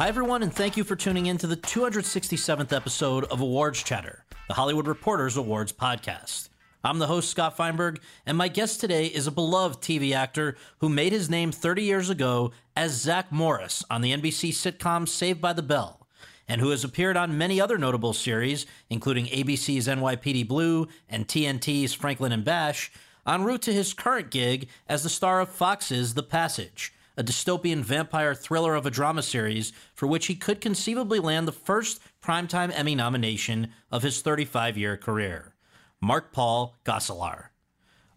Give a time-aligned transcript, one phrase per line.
[0.00, 4.24] Hi, everyone, and thank you for tuning in to the 267th episode of Awards Chatter,
[4.48, 6.48] the Hollywood Reporters Awards podcast.
[6.82, 10.88] I'm the host, Scott Feinberg, and my guest today is a beloved TV actor who
[10.88, 15.52] made his name 30 years ago as Zack Morris on the NBC sitcom Saved by
[15.52, 16.06] the Bell,
[16.48, 21.92] and who has appeared on many other notable series, including ABC's NYPD Blue and TNT's
[21.92, 22.90] Franklin and Bash,
[23.26, 27.82] en route to his current gig as the star of Fox's The Passage, a dystopian
[27.82, 32.72] vampire thriller of a drama series for which he could conceivably land the first Primetime
[32.74, 35.54] Emmy nomination of his 35 year career.
[36.00, 37.46] Mark Paul Gosselaar.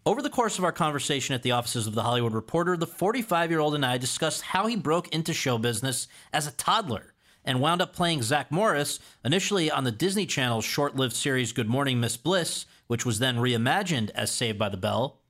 [0.06, 3.50] Over the course of our conversation at the offices of the Hollywood Reporter, the 45
[3.50, 7.14] year old and I discussed how he broke into show business as a toddler
[7.44, 11.68] and wound up playing Zack Morris, initially on the Disney Channel's short lived series Good
[11.68, 15.20] Morning Miss Bliss, which was then reimagined as Saved by the Bell.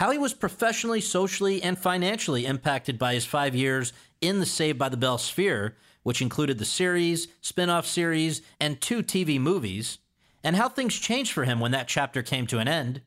[0.00, 4.78] How he was professionally, socially, and financially impacted by his five years in the Saved
[4.78, 9.98] by the Bell sphere, which included the series, spin off series, and two TV movies
[10.42, 13.02] and how things changed for him when that chapter came to an end.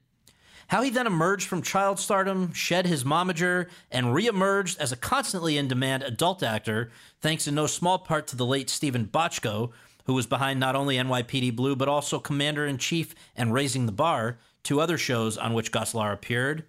[0.67, 5.57] How he then emerged from child stardom, shed his momager, and reemerged as a constantly
[5.57, 9.71] in demand adult actor, thanks in no small part to the late Steven Bochco,
[10.05, 13.91] who was behind not only NYPD Blue, but also Commander in Chief and Raising the
[13.91, 16.65] Bar, two other shows on which Gosselaar appeared.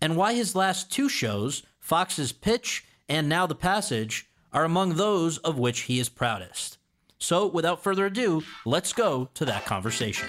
[0.00, 5.38] And why his last two shows, Fox's Pitch and Now the Passage, are among those
[5.38, 6.78] of which he is proudest.
[7.18, 10.28] So, without further ado, let's go to that conversation.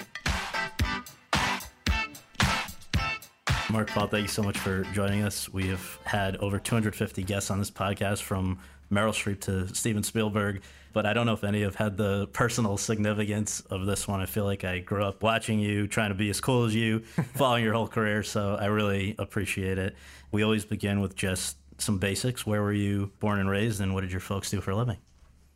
[3.70, 5.52] Mark Paul, thank you so much for joining us.
[5.52, 8.58] We have had over 250 guests on this podcast from
[8.90, 12.76] Meryl Streep to Steven Spielberg, but I don't know if any have had the personal
[12.76, 14.20] significance of this one.
[14.20, 17.00] I feel like I grew up watching you, trying to be as cool as you,
[17.34, 19.94] following your whole career, so I really appreciate it.
[20.32, 22.46] We always begin with just some basics.
[22.46, 24.98] Where were you born and raised, and what did your folks do for a living?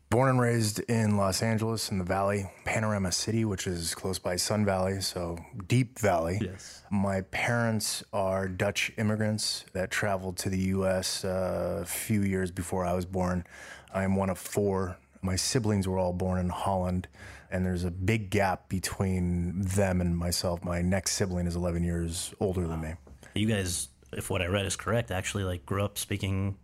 [0.09, 4.35] Born and raised in Los Angeles in the Valley, Panorama City, which is close by
[4.35, 6.37] Sun Valley, so deep valley.
[6.39, 6.83] Yes.
[6.91, 11.25] My parents are Dutch immigrants that traveled to the U.S.
[11.25, 13.43] Uh, a few years before I was born.
[13.91, 14.97] I'm one of four.
[15.23, 17.07] My siblings were all born in Holland,
[17.49, 20.63] and there's a big gap between them and myself.
[20.63, 22.93] My next sibling is 11 years older than me.
[23.33, 26.57] You guys, if what I read is correct, actually like grew up speaking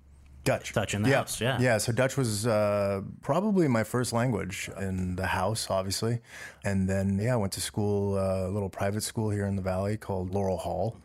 [0.44, 0.74] Dutch.
[0.74, 1.16] Dutch in the yeah.
[1.18, 1.59] house, yeah.
[1.59, 6.22] Yeah, so Dutch was uh, probably my first language in the house, obviously.
[6.64, 9.62] And then, yeah, I went to school, uh, a little private school here in the
[9.62, 10.98] Valley called Laurel Hall.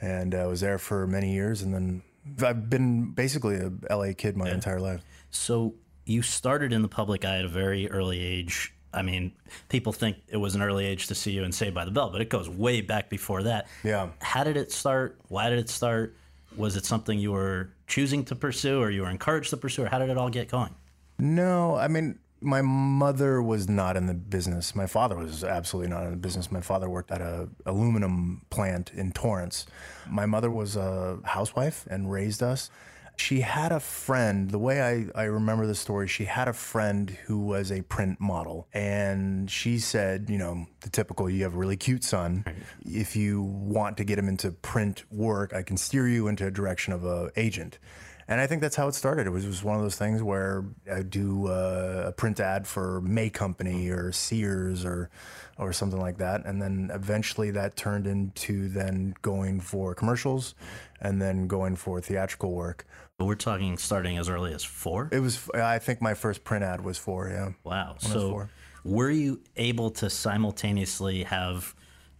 [0.00, 1.62] And I was there for many years.
[1.62, 2.02] And then
[2.42, 5.02] I've been basically a LA kid my entire life.
[5.30, 5.74] So
[6.04, 8.72] you started in the public eye at a very early age.
[8.92, 9.32] I mean,
[9.68, 12.10] people think it was an early age to see you in Saved by the Bell,
[12.10, 13.66] but it goes way back before that.
[13.82, 14.08] Yeah.
[14.20, 15.18] How did it start?
[15.28, 16.16] Why did it start?
[16.56, 19.86] Was it something you were choosing to pursue or you were encouraged to pursue, or
[19.86, 20.74] how did it all get going?
[21.18, 24.76] No, I mean, my mother was not in the business.
[24.76, 26.52] My father was absolutely not in the business.
[26.52, 29.66] My father worked at a aluminum plant in Torrance.
[30.08, 32.70] My mother was a housewife and raised us.
[33.16, 37.10] She had a friend, the way I, I remember the story, she had a friend
[37.26, 38.68] who was a print model.
[38.74, 42.44] And she said, you know, the typical, you have a really cute son.
[42.84, 46.50] If you want to get him into print work, I can steer you into a
[46.50, 47.78] direction of a agent.
[48.26, 49.26] And I think that's how it started.
[49.26, 52.66] It was, it was one of those things where I do uh, a print ad
[52.66, 55.10] for May Company or Sears or
[55.56, 60.56] or something like that, and then eventually that turned into then going for commercials,
[61.00, 62.86] and then going for theatrical work.
[63.18, 65.08] But we're talking starting as early as four.
[65.12, 67.28] It was I think my first print ad was four.
[67.28, 67.50] yeah.
[67.62, 67.94] Wow.
[67.98, 68.48] So
[68.82, 71.74] were you able to simultaneously have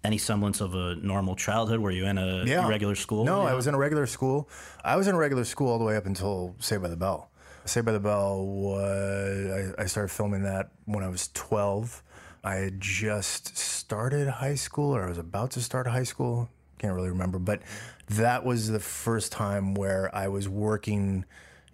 [0.05, 1.81] any semblance of a normal childhood?
[1.81, 2.69] Were you in a Yeah.
[2.69, 3.25] regular school?
[3.25, 3.51] No, Yeah.
[3.51, 4.49] I was in a regular school.
[4.85, 7.29] I was in a regular school all the way up until Saved by the Bell.
[7.65, 12.03] Saved by the Bell was, I, I started filming that when I was 12.
[12.45, 16.51] I had just started high school or I was about to start high school.
[16.79, 17.39] Can't really remember.
[17.39, 17.63] But
[18.09, 21.25] that was the first time where I was working,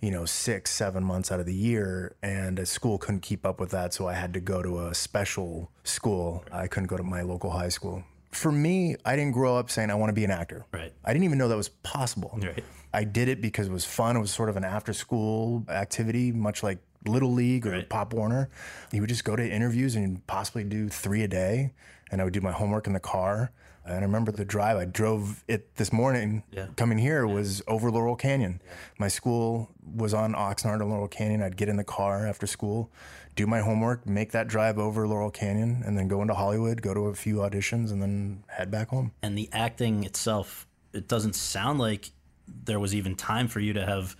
[0.00, 3.60] you know, six, seven months out of the year and a school couldn't keep up
[3.60, 3.92] with that.
[3.92, 6.44] So I had to go to a special school.
[6.52, 8.04] I couldn't go to my local high school.
[8.30, 10.64] For me, I didn't grow up saying I want to be an actor.
[10.72, 10.92] Right.
[11.04, 12.38] I didn't even know that was possible.
[12.40, 12.62] Right.
[12.94, 14.16] I did it because it was fun.
[14.16, 17.88] It was sort of an after school activity, much like Little League or Right.
[17.88, 18.48] Pop Warner.
[18.92, 21.72] You would just go to interviews and possibly do three a day.
[22.12, 23.52] And I would do my homework in the car.
[23.90, 24.76] And I remember the drive.
[24.76, 26.66] I drove it this morning Yeah.
[26.76, 28.60] coming here was over Laurel Canyon.
[28.98, 31.42] My school was on Oxnard and Laurel Canyon.
[31.42, 32.90] I'd get in the car after school,
[33.36, 36.94] do my homework, make that drive over Laurel Canyon, and then go into Hollywood, go
[36.94, 39.12] to a few auditions, and then head back home.
[39.22, 42.10] and the acting itself, it doesn't sound like
[42.46, 44.16] there was even time for you to have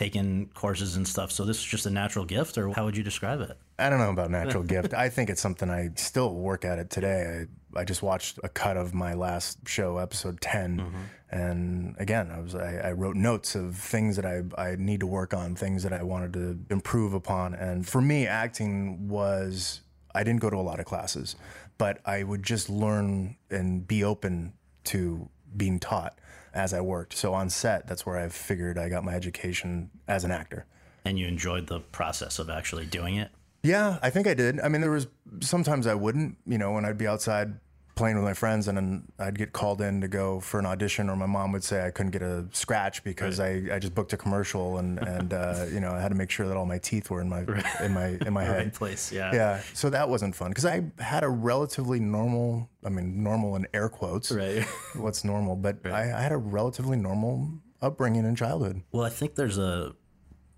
[0.00, 1.30] taken courses and stuff.
[1.30, 3.58] So this is just a natural gift, or how would you describe it?
[3.78, 4.94] I don't know about natural gift.
[4.94, 7.44] I think it's something I still work at it today.
[7.76, 10.78] I, I just watched a cut of my last show, episode 10.
[10.78, 10.96] Mm-hmm.
[11.30, 15.06] And again, I was I, I wrote notes of things that I, I need to
[15.06, 17.52] work on, things that I wanted to improve upon.
[17.52, 19.82] And for me, acting was
[20.14, 21.36] I didn't go to a lot of classes,
[21.76, 24.54] but I would just learn and be open
[24.84, 26.18] to being taught
[26.54, 27.14] as I worked.
[27.16, 30.66] So on set, that's where I figured I got my education as an actor.
[31.04, 33.30] And you enjoyed the process of actually doing it?
[33.62, 34.60] Yeah, I think I did.
[34.60, 35.06] I mean, there was
[35.40, 37.54] sometimes I wouldn't, you know, when I'd be outside
[38.00, 41.10] playing with my friends and then I'd get called in to go for an audition
[41.10, 44.14] or my mom would say I couldn't get a scratch because I, I just booked
[44.14, 46.78] a commercial and, and uh, you know, I had to make sure that all my
[46.78, 47.40] teeth were in my
[47.84, 48.56] in my in my head.
[48.56, 49.34] Right place, yeah.
[49.34, 49.60] Yeah.
[49.74, 53.90] So that wasn't fun because I had a relatively normal, I mean, normal in air
[53.90, 54.32] quotes.
[54.32, 54.64] Right.
[54.94, 57.50] What's normal, but I, I had a relatively normal
[57.82, 58.80] upbringing in childhood.
[58.92, 59.94] Well, I think there's a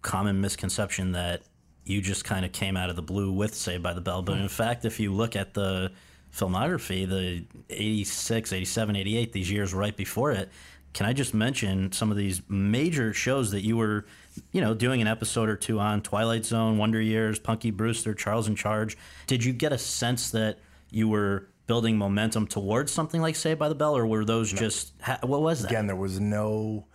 [0.02, 1.42] common misconception that
[1.84, 4.22] you just kind of came out of the blue with Saved by the Bell.
[4.22, 5.90] But in fact, if you look at the
[6.34, 10.50] filmography, the 86, 87, 88, these years right before it,
[10.92, 14.04] can I just mention some of these major shows that you were,
[14.52, 18.46] you know, doing an episode or two on Twilight Zone, Wonder Years, Punky Brewster, Charles
[18.46, 18.98] in Charge?
[19.26, 20.58] Did you get a sense that
[20.90, 24.92] you were building momentum towards something like Saved by the Bell, or were those just
[25.22, 25.70] what was that?
[25.70, 26.86] Again, there was no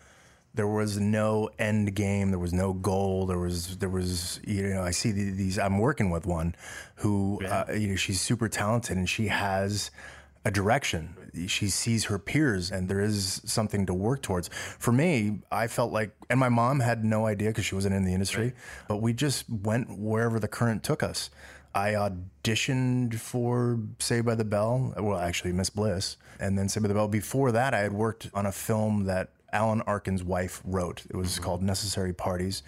[0.57, 4.81] there was no end game there was no goal there was there was you know
[4.81, 6.53] i see these i'm working with one
[6.95, 7.65] who yeah.
[7.69, 9.91] uh, you know she's super talented and she has
[10.43, 11.15] a direction
[11.47, 14.49] she sees her peers and there is something to work towards
[14.79, 18.03] for me i felt like and my mom had no idea because she wasn't in
[18.03, 18.55] the industry right.
[18.87, 21.29] but we just went wherever the current took us
[21.75, 26.87] I auditioned for Saved by the Bell, well, actually, Miss Bliss, and then Saved by
[26.87, 27.07] the Bell.
[27.07, 31.03] Before that, I had worked on a film that Alan Arkin's wife wrote.
[31.09, 31.43] It was mm-hmm.
[31.43, 32.63] called Necessary Parties,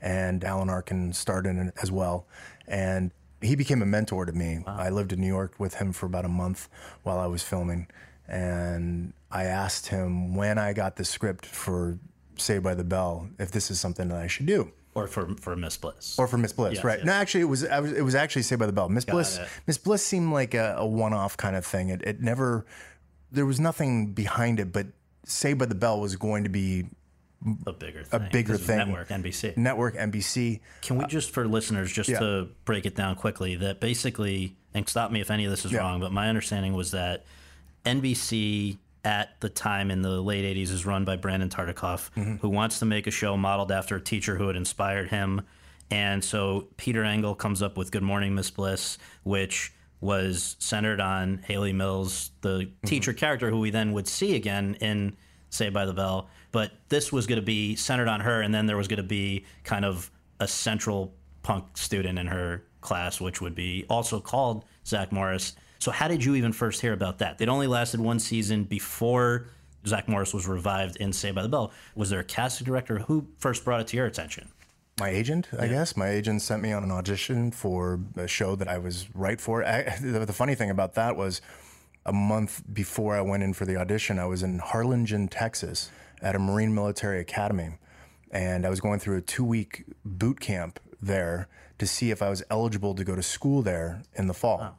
[0.00, 2.26] and Alan Arkin starred in it as well.
[2.66, 4.64] And he became a mentor to me.
[4.66, 4.76] Wow.
[4.78, 6.68] I lived in New York with him for about a month
[7.02, 7.86] while I was filming,
[8.26, 11.98] and I asked him when I got the script for
[12.36, 14.72] Saved by the Bell if this is something that I should do.
[14.94, 16.16] Or for for Miss Bliss.
[16.18, 16.98] Or for Miss Bliss, yes, right?
[16.98, 17.06] Yes.
[17.06, 18.88] No, actually, it was, was, it was actually Saved by the Bell.
[18.88, 21.88] Miss Bliss Miss Bliss seemed like a, a one off kind of thing.
[21.90, 22.64] It, it never
[23.30, 24.86] there was nothing behind it, but
[25.24, 26.86] Saved by the Bell was going to be
[27.66, 28.20] a bigger thing.
[28.20, 28.78] A bigger thing.
[28.78, 29.56] Network NBC.
[29.56, 30.60] Network NBC.
[30.82, 32.18] Can we just for listeners just yeah.
[32.20, 35.72] to break it down quickly that basically and stop me if any of this is
[35.72, 35.78] yeah.
[35.78, 37.24] wrong, but my understanding was that
[37.84, 42.36] NBC at the time in the late 80s is run by Brandon Tartikoff, mm-hmm.
[42.36, 45.42] who wants to make a show modeled after a teacher who had inspired him.
[45.90, 49.73] And so Peter Engel comes up with Good Morning Miss Bliss, which
[50.04, 52.86] was centered on Hayley Mills, the mm-hmm.
[52.86, 55.16] teacher character who we then would see again in
[55.48, 56.28] Saved by the Bell.
[56.52, 59.02] But this was going to be centered on her, and then there was going to
[59.02, 60.10] be kind of
[60.40, 65.56] a central punk student in her class, which would be also called Zack Morris.
[65.78, 67.40] So, how did you even first hear about that?
[67.40, 69.46] It only lasted one season before
[69.86, 71.72] Zack Morris was revived in Saved by the Bell.
[71.94, 74.50] Was there a casting director who first brought it to your attention?
[74.98, 75.72] My agent, I yeah.
[75.72, 75.96] guess.
[75.96, 79.64] My agent sent me on an audition for a show that I was right for.
[79.64, 81.40] I, the, the, funny thing about that was
[82.06, 85.90] a month before I went in for the audition, I was in Harlingen, Texas
[86.22, 87.78] at a Marine Military Academy.
[88.30, 91.48] And I was going through a two week boot camp there
[91.78, 94.58] to see if I was eligible to go to school there in the fall.
[94.58, 94.74] Wow.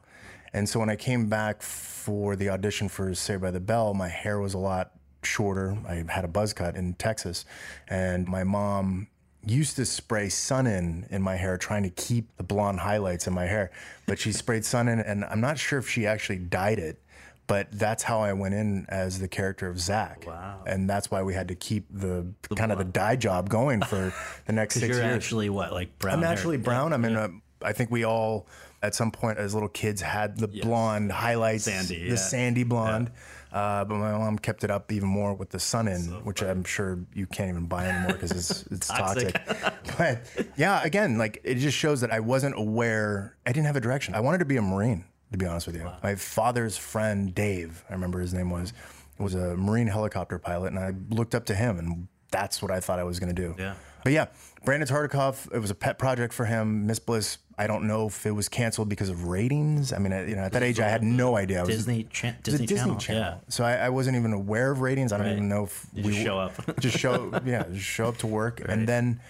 [0.53, 4.07] And so when I came back for the audition for Saved by the Bell, my
[4.07, 4.91] hair was a lot
[5.23, 5.77] shorter.
[5.87, 7.45] I had a buzz cut in Texas.
[7.89, 9.07] And my mom
[9.45, 13.45] used to spray Sun-In in my hair, trying to keep the blonde highlights in my
[13.45, 13.71] hair.
[14.07, 17.01] But she sprayed Sun-In, and I'm not sure if she actually dyed it.
[17.47, 20.23] But that's how I went in as the character of Zack.
[20.25, 20.63] Wow.
[20.65, 22.71] And that's why we had to keep the, the kind blonde.
[22.71, 24.11] of the dye job going for
[24.47, 25.15] the next six you're years.
[25.15, 26.15] actually what, like brown?
[26.15, 26.63] I'm naturally hair.
[26.63, 26.89] brown.
[26.89, 26.95] Yeah.
[26.95, 27.19] I mean, yeah.
[27.25, 27.29] uh,
[27.61, 28.47] I think we all,
[28.81, 30.65] at some point as little kids, had the yes.
[30.65, 32.15] blonde highlights, sandy, the yeah.
[32.15, 33.11] sandy blonde.
[33.55, 36.65] Uh, but my mom kept it up even more with the Sun-In, so which I'm
[36.65, 39.33] sure you can't even buy anymore because it's, it's toxic.
[39.33, 39.97] toxic.
[39.97, 43.37] but yeah, again, like it just shows that I wasn't aware.
[43.45, 44.13] I didn't have a direction.
[44.13, 45.83] I wanted to be a Marine, to be honest with you.
[45.83, 45.97] Wow.
[46.03, 48.73] My father's friend, Dave, I remember his name was,
[49.19, 52.81] was a Marine helicopter pilot, and I looked up to him, and that's what I
[52.81, 53.55] thought I was going to do.
[53.57, 53.75] Yeah.
[54.05, 54.27] But yeah,
[54.63, 56.85] Brandon Tartikoff, it was a pet project for him.
[56.85, 59.93] Miss Bliss I don't know if it was canceled because of ratings.
[59.93, 61.61] I mean, you know, at that age, I had no idea.
[61.61, 62.97] Was, Disney, cha- Disney, Disney Channel.
[62.97, 63.21] Channel.
[63.21, 63.37] Yeah.
[63.47, 65.13] So I, I, wasn't even aware of ratings.
[65.13, 65.33] I don't right.
[65.33, 66.79] even know if you we just show up.
[66.79, 68.69] just show, yeah, just show up to work, right.
[68.69, 69.21] and then,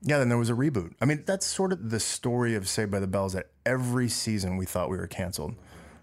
[0.00, 0.92] yeah, then there was a reboot.
[1.00, 3.32] I mean, that's sort of the story of Saved by the Bells.
[3.32, 5.56] That every season we thought we were canceled.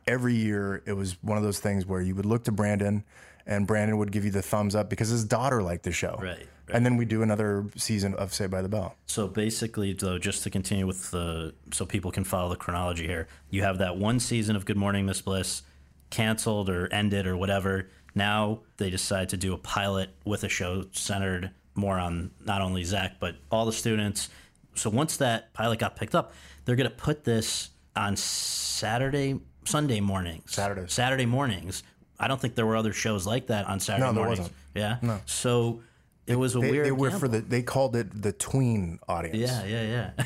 [0.05, 3.05] Every year, it was one of those things where you would look to Brandon
[3.49, 6.17] and Brandon would give you the thumbs up because his daughter liked the show.
[6.21, 6.47] Right.
[6.71, 8.95] And then we do another season of Saved by the Bell.
[9.05, 13.27] So basically, though, just to continue with the so people can follow the chronology here,
[13.49, 15.63] you have that one season of Good Morning Miss Bliss
[16.09, 17.87] canceled or ended or whatever.
[18.15, 22.83] Now they decide to do a pilot with a show centered more on not only
[22.83, 24.29] Zack but all the students.
[24.75, 26.33] So once that pilot got picked up,
[26.65, 30.93] they're going to put this on Saturday, Sunday mornings, Saturdays.
[30.93, 31.83] Saturday mornings.
[32.19, 34.39] I don't think there were other shows like that on Saturday No, there mornings.
[34.39, 34.55] wasn't.
[34.75, 34.97] Yeah.
[35.01, 35.21] No.
[35.25, 35.81] So
[36.29, 36.85] it was a They, weird.
[36.85, 37.39] they were for the.
[37.41, 39.37] They called it the tween audience.
[39.37, 40.25] Yeah, yeah, yeah.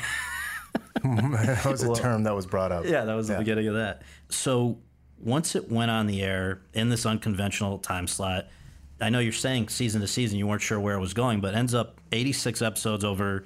[1.02, 2.84] that was a term that was brought up.
[2.86, 4.02] Yeah, that was the beginning of that.
[4.28, 4.78] So
[5.18, 8.46] once it went on the air in this unconventional time slot,
[9.00, 11.54] I know you're saying season to season you weren't sure where it was going, but
[11.54, 13.44] ends up 86 episodes over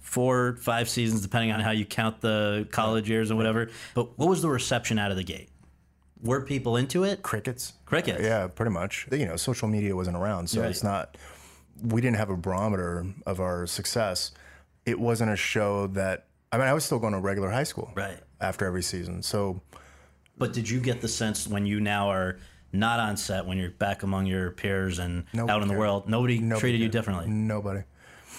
[0.00, 3.70] four, five seasons, depending on how you count the college years and whatever.
[3.94, 5.48] But what was the reception out of the gate?
[6.22, 7.22] Were people into it?
[7.22, 7.74] Crickets.
[7.86, 8.20] Crickets.
[8.22, 9.06] Yeah, pretty much.
[9.12, 10.70] You know, social media wasn't around, so Right.
[10.70, 11.16] it's not.
[11.82, 14.32] We didn't have a barometer of our success.
[14.86, 16.26] It wasn't a show that.
[16.50, 17.92] I mean, I was still going to regular high school.
[17.94, 18.18] Right.
[18.40, 19.60] After every season, so
[20.38, 22.38] But did you get the sense when you now are
[22.72, 25.80] not on set, when you're back among your peers and Nobody out in the cared.
[25.80, 27.26] world, nobody, treated you differently?
[27.28, 27.82] nobody.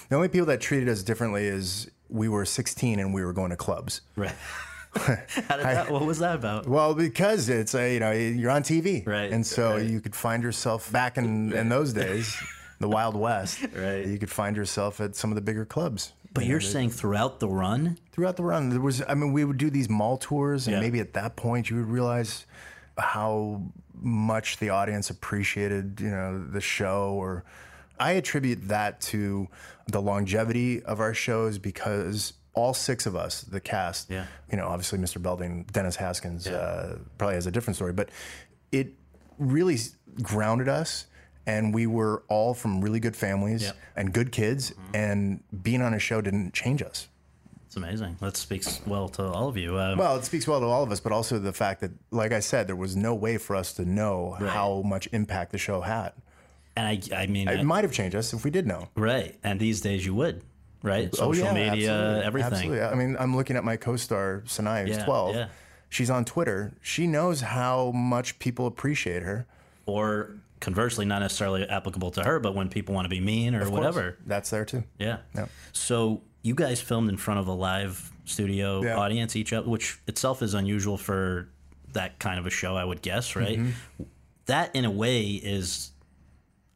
[0.08, 3.50] The only people that treated us differently is we were 16 and we were going
[3.50, 4.02] to clubs.
[4.16, 4.34] Right.
[4.96, 5.16] How
[5.58, 6.66] did that, what was that about?
[6.68, 9.86] Well, because it's a you know you're on TV, Right, And so right.
[9.86, 12.36] you could find yourself back in in those days,
[12.80, 13.60] the Wild West.
[13.76, 14.06] Right.
[14.06, 16.14] You could find yourself at some of the bigger clubs.
[16.34, 17.98] But you're saying throughout the run?
[18.12, 20.82] throughout the run there was i mean we would do these mall tours and Yeah.
[20.82, 22.46] maybe at that point you would realize
[22.98, 23.62] how
[24.02, 27.44] much the audience appreciated you know the show or
[28.00, 29.48] i attribute that to
[29.88, 34.26] the longevity of our shows because all six of us the cast Yeah.
[34.52, 38.10] you know obviously mr belding dennis haskins uh, probably has a different story but
[38.74, 38.94] it
[39.38, 39.78] really
[40.22, 41.06] grounded us
[41.46, 43.78] and we were all from really good families Yep.
[43.96, 47.08] and good kids and being on a show didn't change us
[47.68, 48.18] It's amazing.
[48.20, 49.78] That speaks well to all of you.
[49.80, 52.32] Um, well, it speaks well to all of us, but also the fact that, like
[52.32, 55.82] I said, there was no way for us to know how much impact the show
[55.82, 56.12] had.
[56.76, 58.88] and I, I mean, It I- might have changed us if we did know.
[58.96, 59.38] right.
[59.44, 60.42] And these days you would,
[60.82, 61.10] right?
[61.14, 62.26] Oh, Social yeah, media, absolutely.
[62.26, 62.54] everything.
[62.54, 62.82] Absolutely.
[62.82, 65.36] I mean, I'm looking at my co-star Saniyya, who's Yeah, 12.
[65.36, 65.48] yeah.
[65.90, 66.74] She's on Twitter.
[66.82, 69.46] She knows how much people appreciate her.
[69.86, 73.70] Or conversely, not necessarily applicable to her, but when people want to be mean or
[73.70, 74.18] whatever.
[74.26, 74.84] That's there too.
[74.98, 75.20] Yeah.
[75.36, 75.48] Yeah.
[75.72, 78.98] So you guys filmed in front of a live studio Yeah.
[78.98, 81.50] audience each other, which itself is unusual for
[81.94, 83.60] that kind of a show, I would guess, right?
[83.60, 84.04] Mm-hmm.
[84.46, 85.92] That in a way is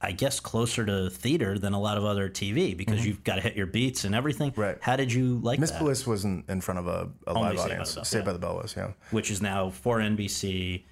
[0.05, 3.41] I guess closer to theater than a lot of other TV because you've got to
[3.41, 4.51] hit your beats and everything.
[4.51, 4.61] Mm-hmm.
[4.61, 4.77] Right.
[4.81, 5.79] How did you like Miss that?
[5.79, 7.97] Bliss wasn't in front of a, a live audience.
[8.03, 8.91] Saved by the Bell was, yeah.
[9.11, 10.83] Which is now for NBC,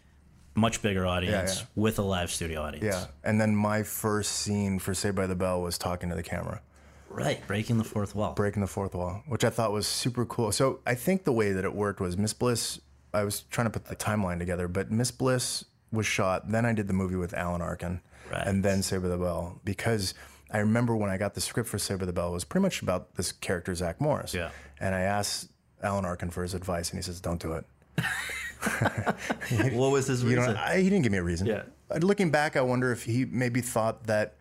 [0.56, 1.66] much bigger audience yeah.
[1.76, 2.86] with a live studio audience.
[2.86, 3.06] Yeah.
[3.24, 6.62] And then my first scene for Saved by the Bell was talking to the camera.
[7.10, 7.46] Right.
[7.48, 8.34] Breaking the fourth wall.
[8.34, 10.52] breaking the fourth wall, which I thought was super cool.
[10.52, 12.80] So I think the way that it worked was Miss Bliss.
[13.14, 16.52] I was trying to put the timeline together, but Miss Bliss was shot.
[16.52, 18.00] Then I did the movie with Alan Arkin,
[18.32, 18.48] Right.
[18.48, 20.14] and then Saved by the Bell because
[20.52, 22.62] I remember when I got the script for Saved by the Bell it was pretty
[22.64, 24.34] much about this character Zack Morris.
[24.34, 24.52] Yeah.
[24.80, 25.50] And I asked
[25.84, 27.66] Alan Arkin for his advice, and he says, "Don't do it."
[29.74, 30.54] what was his You reason?
[30.54, 31.48] know, I, he didn't give me a reason.
[31.48, 31.64] Yeah.
[31.90, 34.36] Uh, Looking back, I wonder if he maybe thought that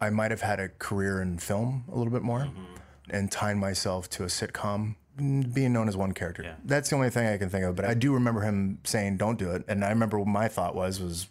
[0.00, 2.64] I might have had a career in film a little bit more Mm-hmm.
[3.10, 6.42] and tied myself to a sitcom, being known as one character.
[6.42, 6.54] Yeah.
[6.64, 7.76] That's the only thing I can think of.
[7.76, 10.74] But I do remember him saying, "Don't do it," and I remember what my thought
[10.74, 11.26] was was,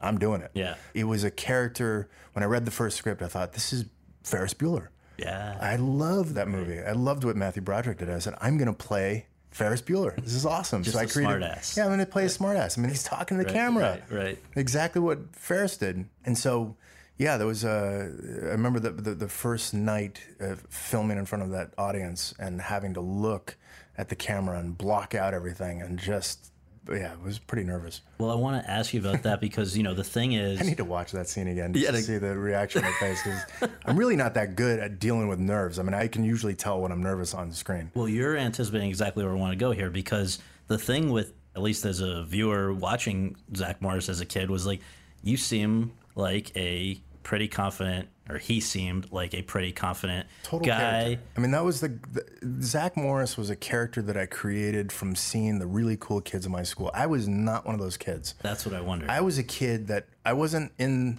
[0.00, 0.74] "I'm doing it." Yeah.
[0.94, 2.08] It was a character.
[2.32, 3.84] When I read the first script, I thought, "This is
[4.24, 4.88] Ferris Bueller."
[5.18, 5.56] yeah.
[5.60, 6.80] I loved that movie.
[6.80, 8.10] I loved what Matthew Broderick did.
[8.10, 10.16] I said, I'm going to play Ferris Bueller.
[10.16, 10.82] This is awesome.
[10.82, 11.42] Just so I a created.
[11.42, 11.76] smartass.
[11.76, 12.78] Yeah, I'm going to play a smartass.
[12.78, 14.00] I mean, he's talking to the camera.
[14.10, 14.38] right, right.
[14.56, 16.06] Exactly what Ferris did.
[16.24, 16.76] And so,
[17.18, 18.10] yeah, there was a.
[18.44, 22.60] I remember the the, the first night of filming in front of that audience and
[22.60, 23.56] having to look
[23.98, 26.51] at the camera and block out everything and just.
[26.88, 28.00] Yeah, it was pretty nervous.
[28.18, 30.64] Well, I want to ask you about that because you know the thing is, I
[30.64, 33.70] need to watch that scene again Yeah, to see the reaction on my face because
[33.84, 35.78] I'm really not that good at dealing with nerves.
[35.78, 37.90] I mean, I can usually tell when I'm nervous on the screen.
[37.94, 41.62] well, you're anticipating exactly where I want to go here because the thing with at
[41.62, 44.80] least as a viewer watching Zack Morris as a kid was like
[45.22, 50.78] you seem like a pretty confident, or he seemed like a pretty confident Total guy.
[50.78, 51.22] character.
[51.36, 55.16] I mean, that was the, the Zack Morris was a character that I created from
[55.16, 56.90] seeing the really cool kids in my school.
[56.94, 58.34] I was not one of those kids.
[58.42, 59.10] That's what I wondered.
[59.10, 61.18] I was a kid that I wasn't in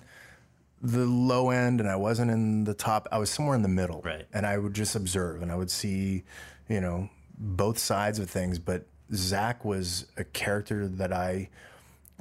[0.81, 3.07] the low end and I wasn't in the top.
[3.12, 4.01] I was somewhere in the middle.
[4.03, 4.25] Right.
[4.33, 6.24] And I would just observe and I would see,
[6.67, 8.60] you know, both sides of things.
[8.60, 11.50] But Zack was a character that I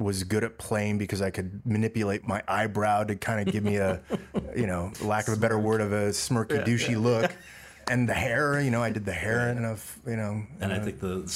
[0.03, 3.77] was good at playing because I could manipulate my eyebrow to kind of give me
[3.77, 4.01] a,
[4.57, 7.35] you know, lack of a better word of a smirky, douchey look.
[7.89, 9.77] And the hair, you know, I did the hair and a,
[10.09, 11.29] you know, And I uh, think the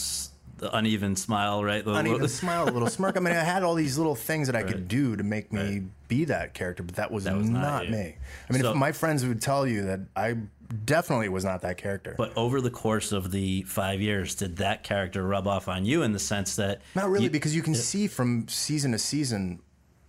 [0.58, 1.84] the uneven smile, right?
[1.84, 3.16] The, uneven smile, a little smirk.
[3.16, 5.82] I mean, I had all these little things that I could do to make me
[6.08, 8.16] be that character, but that was, was not, not me.
[8.48, 10.36] I mean, So- if my friends would tell you that I
[10.84, 12.14] definitely was not that character.
[12.16, 16.02] But over the course of the five years, did that character rub off on you
[16.02, 19.60] in the sense that Not really, you- because you can see from season to season,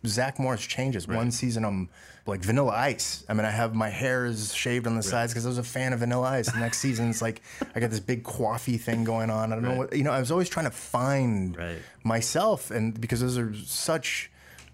[0.05, 1.07] Zack Morris changes.
[1.07, 1.89] One season I'm
[2.25, 3.23] like Vanilla Ice.
[3.27, 5.63] I mean, I have my hair is shaved on the sides because I was a
[5.63, 6.51] fan of Vanilla Ice.
[6.51, 7.41] The next season, it's like
[7.75, 9.51] I got this big coiffy thing going on.
[9.51, 10.11] I don't know what you know.
[10.11, 11.77] I was always trying to find Right.
[12.03, 14.29] myself, and because those are such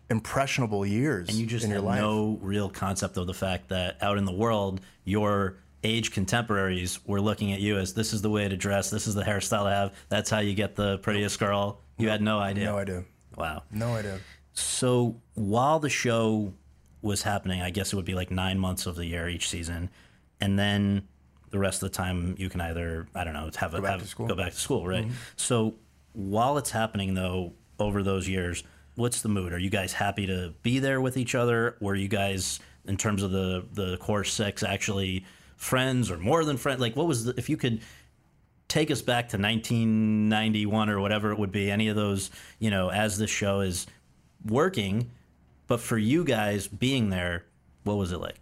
[0.10, 2.00] impressionable years and you just in your life.
[2.02, 7.22] no real concept of the fact that out in the world, your age contemporaries were
[7.22, 9.70] looking at you as this is the way to dress, this is the hairstyle to
[9.70, 11.80] have, that's how you get the prettiest girl.
[11.98, 12.66] You had no idea.
[12.66, 13.04] no idea.
[13.38, 13.64] Wow.
[13.72, 14.20] No idea.
[14.54, 16.54] So while the show
[17.02, 19.90] was happening, I guess it would be like nine months of the year each season,
[20.40, 21.08] and then
[21.52, 23.92] the rest of the time you can either I don't know have a go back
[23.92, 24.28] have, to school.
[24.28, 25.04] go back to school, right?
[25.04, 25.14] Mm-hmm.
[25.36, 25.76] So
[26.14, 28.64] while it's happening though, over those years,
[28.96, 29.54] what's the mood?
[29.54, 31.76] Are you guys happy to be there with each other?
[31.80, 35.26] Were you guys in terms of the the core six actually
[35.64, 36.82] friends or more than friends?
[36.82, 37.82] Like what was the if you could
[38.68, 42.90] take us back to 1991 or whatever it would be any of those you know
[42.90, 43.86] as this show is
[44.48, 45.12] working
[45.68, 47.46] but for you guys being there
[47.84, 48.40] what was it like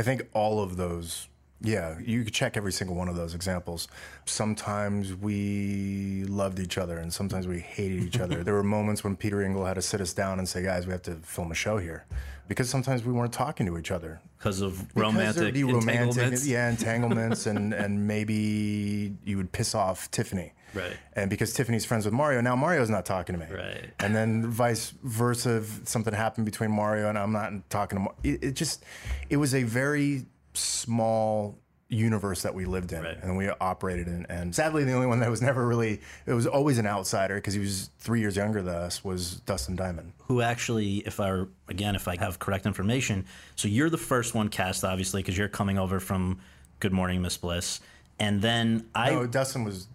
[0.00, 1.28] I think all of those,
[1.62, 3.88] yeah, you could check every single one of those examples.
[4.24, 8.42] Sometimes we loved each other and sometimes we hated each other.
[8.44, 10.92] there were moments when Peter Engel had to sit us down and say, guys, we
[10.92, 12.06] have to film a show here.
[12.48, 14.20] Because sometimes we weren't talking to each other.
[14.38, 19.72] because of Because romantic there'd romantic, entanglements yeah, entanglements, and and maybe you would piss
[19.74, 20.96] off Tiffany, Right.
[21.14, 23.90] And because Tiffany's friends with Mario, now Mario's not talking to me, Right.
[24.00, 28.18] And then vice versa, something happened between Mario and I'm not talking to Mario.
[28.22, 28.84] It, it just,
[29.28, 30.26] it was a very
[30.60, 31.58] small
[31.88, 33.18] universe that we lived in Right.
[33.20, 34.24] and we operated in.
[34.28, 37.52] And sadly, the only one that was never really, it was always an outsider because
[37.54, 40.12] he was three years younger than us was Dustin Diamond.
[40.28, 43.24] who actually if i again if i have correct information
[43.56, 46.38] so you're the first one cast obviously because you're coming over from
[46.78, 47.80] good morning miss bliss
[48.20, 49.88] and then i No, Dustin was,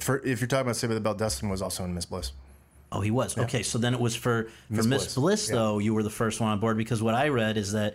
[0.00, 2.32] for if you're talking about Saved by the Bell, Dustin was also in Miss Bliss.
[2.90, 3.36] Oh, he was.
[3.36, 5.14] Okay, so then it was for for Miss Bliss.
[5.14, 5.78] Bliss, though.
[5.78, 7.94] You were the first one on board because what I read is that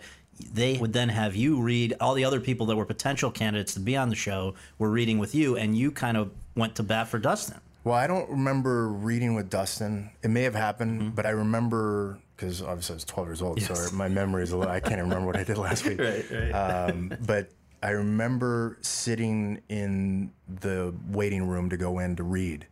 [0.52, 3.80] they would then have you read all the other people that were potential candidates to
[3.80, 7.08] be on the show were reading with you, and you kind of went to bat
[7.08, 7.60] for Dustin.
[7.84, 10.10] Well, I don't remember reading with Dustin.
[10.22, 11.10] It may have happened, Mm-hmm.
[11.10, 14.56] but I remember because obviously I was 12 years old, so my memory is a
[14.56, 14.72] little.
[14.72, 15.98] I can't even remember what I did last week.
[16.00, 16.50] Right, right.
[16.50, 17.50] Um, but
[17.82, 22.66] I remember sitting in the waiting room to go in to read,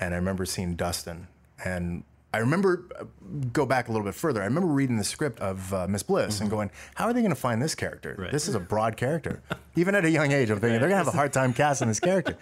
[0.00, 1.26] and I remember seeing Dustin,
[1.64, 3.04] and I remember uh,
[3.52, 4.40] go back a little bit further.
[4.40, 7.30] I remember reading the script of uh, Miss Bliss and going, "How are they going
[7.30, 8.16] to find this character?
[8.18, 8.32] Right.
[8.32, 9.42] This is a broad character."
[9.76, 11.88] Even at a young age, I'm thinking they're going to have a hard time casting
[11.88, 12.36] this character.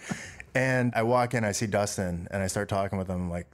[0.53, 3.47] And I walk in, I see Dustin, and I start talking with him like.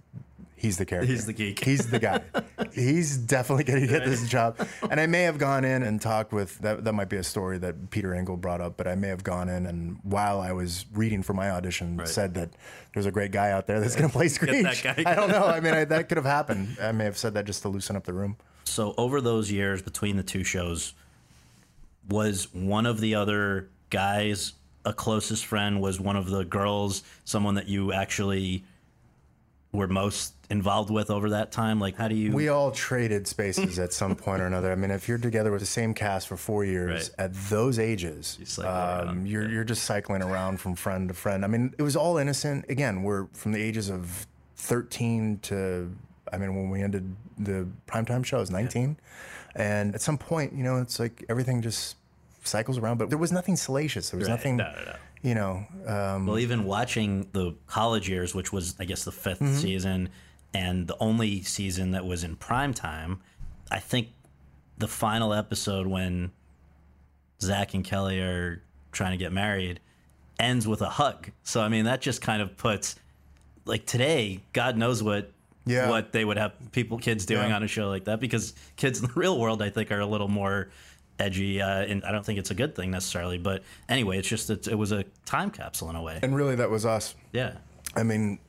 [0.57, 1.11] He's the character.
[1.11, 1.63] He's the geek.
[1.63, 2.21] He's the guy.
[2.73, 4.57] He's definitely going to get this job.
[4.89, 6.83] And I may have gone in and talked with that.
[6.83, 9.49] That might be a story that Peter Engel brought up, but I may have gone
[9.49, 12.49] in and while I was reading for my audition, said that
[12.93, 14.85] there's a great guy out there that's going to play Screech.
[14.85, 15.45] I don't know.
[15.45, 16.77] I mean, I, that could have happened.
[16.81, 18.37] I may have said that just to loosen up the room.
[18.63, 20.93] So over those years between the two shows,
[22.09, 24.53] was one of the other guys
[24.85, 25.81] a closest friend?
[25.81, 28.63] Was one of the girls someone that you actually
[29.77, 31.79] were most involved with over that time?
[31.79, 32.31] Like, how do you?
[32.31, 34.71] We all traded spaces at some point or another.
[34.71, 37.25] I mean, if you're together with the same cast for four years Right.
[37.25, 38.71] at those ages, cycle
[39.09, 41.45] um, you're you're just cycling around from friend to friend.
[41.45, 42.65] I mean, it was all innocent.
[42.69, 45.91] Again, we're from the ages of 13 to,
[46.33, 48.97] I mean, when we ended the primetime show, I was 19,
[49.55, 51.95] and at some point, you know, it's like everything just
[52.43, 52.97] cycles around.
[52.97, 54.09] But there was nothing salacious.
[54.09, 54.33] There was Right.
[54.33, 54.95] nothing, No, no, no.
[55.21, 55.65] You know.
[55.85, 60.09] Um, Well, even watching the college years, which was, I guess, the 5th season,
[60.53, 63.21] and the only season that was in prime time,
[63.71, 64.09] I think
[64.77, 66.31] the final episode when
[67.41, 69.79] Zack and Kelly are trying to get married
[70.39, 71.31] ends with a hug.
[71.43, 72.95] So, I mean, that just kind of puts,
[73.65, 75.31] like today, God knows what.
[75.65, 75.89] Yeah.
[75.89, 77.55] What they would have people, kids doing Yeah.
[77.57, 80.05] on a show like that, because kids in the real world, I think, are a
[80.05, 80.69] little more
[81.19, 83.37] edgy, uh, and I don't think it's a good thing necessarily.
[83.37, 86.19] But anyway, it's just that it was a time capsule in a way.
[86.21, 87.15] and really, that was us.
[87.33, 87.57] Yeah.
[87.95, 88.39] I mean,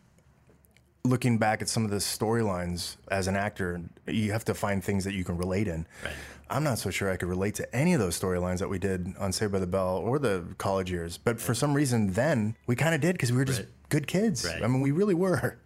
[1.05, 5.05] looking back at some of the storylines as an actor, you have to find things
[5.05, 5.87] that you can relate in.
[6.05, 6.13] Right.
[6.51, 9.15] I'm not so sure I could relate to any of those storylines that we did
[9.19, 11.19] on Saved by the Bell or the college years.
[11.19, 13.69] But for some reason, then we kind of did because we were just Right.
[13.91, 14.45] good kids.
[14.47, 14.63] Right.
[14.63, 15.59] I mean, we really were.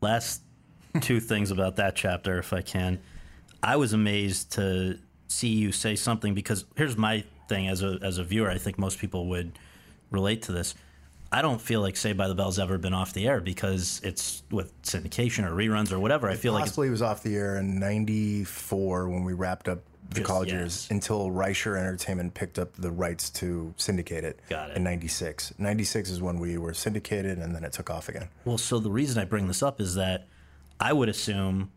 [0.00, 0.42] Last
[1.00, 2.98] two things about that chapter, if I can.
[3.62, 4.98] I was amazed to
[5.32, 8.50] see you say something because here's my thing as a as a viewer.
[8.50, 9.58] I think most people would
[10.10, 10.74] relate to this.
[11.34, 14.42] I don't feel like Saved by the Bell's ever been off the air because it's
[14.50, 16.28] with syndication or reruns or whatever.
[16.28, 19.78] I feel like it's Possibly was off the air in '94 when we wrapped up
[20.10, 20.58] the Just- college yes.
[20.58, 24.76] years until Rysher Entertainment picked up the rights to syndicate it, Got it.
[24.76, 25.54] in '96.
[25.58, 28.28] '96 is when we were syndicated, and then it took off again.
[28.44, 30.26] Well, so the reason I bring this up is that
[30.78, 31.70] I would assume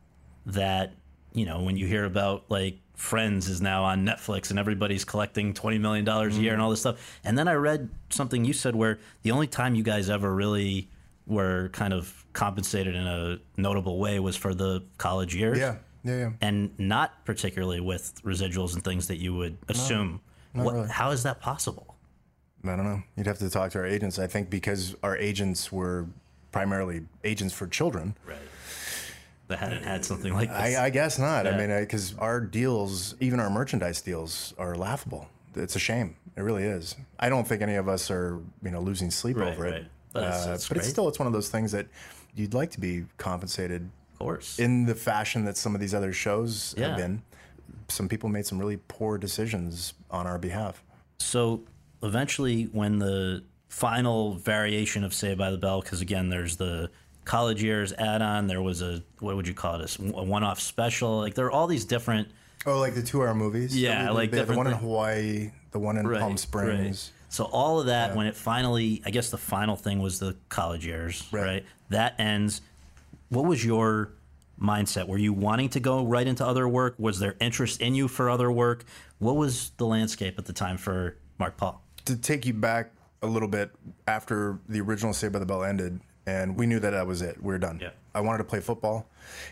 [0.47, 0.93] that,
[1.33, 5.53] you know, when you hear about like Friends is now on Netflix and everybody's collecting
[5.53, 6.63] $20 million a year and mm.
[6.63, 7.19] all this stuff.
[7.23, 10.89] And then I read something you said where the only time you guys ever really
[11.27, 15.57] were kind of compensated in a notable way was for the college years.
[15.57, 16.29] Yeah, yeah, yeah.
[16.41, 20.21] And not particularly with residuals and things that you would assume.
[20.53, 20.87] what, really.
[20.89, 21.95] How is that possible?
[22.63, 23.03] I don't know.
[23.15, 24.19] You'd have to talk to our agents.
[24.19, 26.07] I think because our agents were
[26.51, 28.15] primarily agents for children.
[28.25, 28.37] Right.
[29.47, 30.57] That hadn't had something like this.
[30.77, 31.45] I, I guess not.
[31.45, 31.51] Yeah.
[31.51, 35.27] I mean, because our deals, even our merchandise deals, are laughable.
[35.55, 36.15] It's a shame.
[36.35, 36.95] It really is.
[37.19, 39.71] I don't think any of us are, you know, losing sleep Right, over it.
[39.71, 39.85] right.
[40.13, 41.87] But it's- Uh, but it's still, it's one of those things that
[42.33, 44.57] you'd like to be compensated of course.
[44.59, 46.87] in the fashion that some of these other shows Yeah.
[46.89, 47.21] have been.
[47.87, 50.83] Some people made some really poor decisions on our behalf.
[51.19, 51.61] So
[52.01, 56.89] eventually, when the final variation of Saved by the Bell, because again, there's the
[57.25, 58.47] college years add-on.
[58.47, 59.97] There was a what would you call it?
[59.99, 61.17] A one-off special.
[61.17, 62.29] Like there are all these different.
[62.65, 63.77] Oh, like the two-hour movies.
[63.77, 67.11] Yeah, like the, one in Hawaii, the one in Palm Springs.
[67.29, 70.85] So all of that, when it finally, I guess the final thing was the college
[70.85, 71.43] years, right?
[71.43, 71.65] Right.
[71.89, 72.61] That ends.
[73.29, 74.13] What was your
[74.59, 75.07] mindset?
[75.07, 76.95] Were you wanting to go right into other work?
[76.97, 78.85] Was there interest in you for other work?
[79.19, 81.85] What was the landscape at the time for Mark Paul?
[82.05, 83.71] to take you back a little bit
[84.07, 87.37] after the original Saved by the Bell ended, and we knew that that was it.
[87.41, 87.79] We were done.
[87.81, 87.89] Yeah.
[88.13, 89.07] I wanted to play football,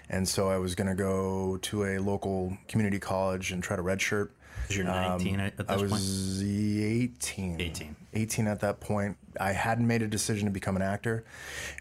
[0.10, 3.84] and so I was going to go to a local community college and try to
[3.84, 4.30] redshirt.
[4.70, 5.92] You're 19 at this Um, I point.
[5.92, 7.60] was 18.
[7.60, 7.96] 18.
[8.14, 9.18] 18 at that point.
[9.40, 11.26] I hadn't made a decision to become an actor.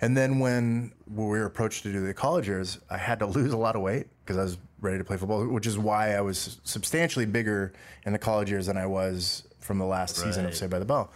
[0.00, 3.52] And then when we were approached to do the college years, I had to lose
[3.52, 6.20] a lot of weight because I was ready to play football, which is why I
[6.22, 7.72] was substantially bigger
[8.04, 10.56] in the college years than I was from the last season of Right.
[10.56, 11.12] Saved by the Bell.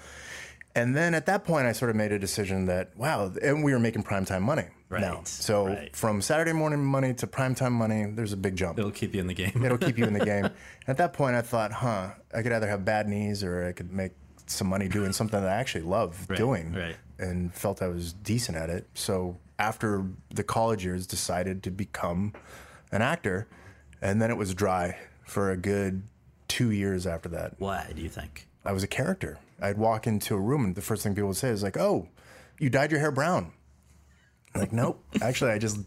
[0.77, 3.73] And then at that point, I sort of made a decision that, wow, and we
[3.73, 5.17] were making primetime money now.
[5.17, 5.97] Right, So right.
[5.97, 9.27] from Saturday morning money to primetime money, there's a big jump It'll keep you in
[9.27, 9.65] the game.
[9.65, 10.51] it'll keep you in the game.
[10.87, 13.91] At that point, I thought, huh, I could either have bad knees or I could
[13.91, 14.13] make
[14.45, 16.97] some money doing something that I actually love doing right.
[17.19, 18.87] and felt I was decent at it.
[18.93, 22.35] So after the college years, decided to become
[22.93, 23.49] an actor,
[24.03, 26.03] and then it was dry for a good
[26.49, 27.55] two years after that.
[27.59, 28.47] Why do you think?
[28.63, 29.39] I was a character.
[29.61, 32.09] I'd walk into a room and the first thing people would say is like, "Oh,
[32.59, 33.53] you dyed your hair brown."
[34.55, 35.03] I'm like, nope.
[35.21, 35.79] Actually, I just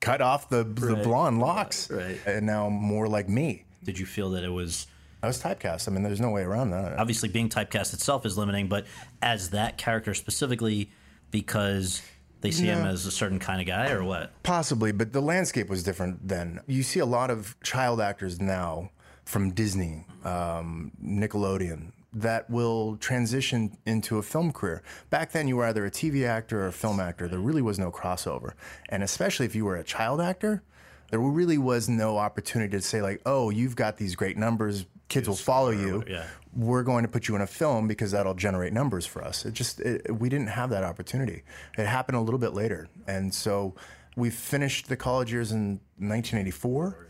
[0.00, 2.18] cut off the the blonde locks, Right.
[2.26, 3.64] and now I'm more like me.
[3.84, 4.86] Did you feel that it was
[5.22, 5.86] I was typecast.
[5.86, 6.98] I mean, there's no way around that.
[6.98, 8.86] obviously being typecast itself is limiting, but
[9.20, 10.90] as that character specifically
[11.30, 12.00] because
[12.40, 14.32] they see him as a certain kind of guy or what?
[14.42, 16.60] Possibly, but the landscape was different then.
[16.66, 18.90] You see a lot of child actors now
[19.26, 24.82] from Disney, um, Nickelodeon, that will transition into a film career.
[25.10, 27.28] Back then, you were either a TV actor or a film actor.
[27.28, 28.54] There really was no crossover.
[28.88, 30.62] And especially if you were a child actor,
[31.10, 35.28] there really was no opportunity to say, like, oh, you've got these great numbers, kids
[35.28, 36.02] will follow you.
[36.08, 36.26] yeah.
[36.52, 39.44] We're going to put you in a film because that'll generate numbers for us.
[39.44, 41.44] It just, it, we didn't have that opportunity.
[41.78, 42.88] It happened a little bit later.
[43.06, 43.76] And so
[44.16, 47.06] we finished the college years in 1984.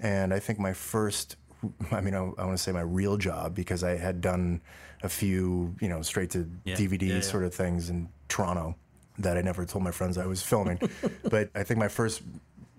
[0.00, 1.36] And I think my first,
[1.90, 4.60] I mean, I, I want to say my real job because I had done
[5.02, 7.20] a few, you know, straight to DVD yeah, yeah.
[7.20, 8.74] sort of things in Toronto
[9.18, 10.80] that I never told my friends I was filming.
[11.30, 12.22] but I think my first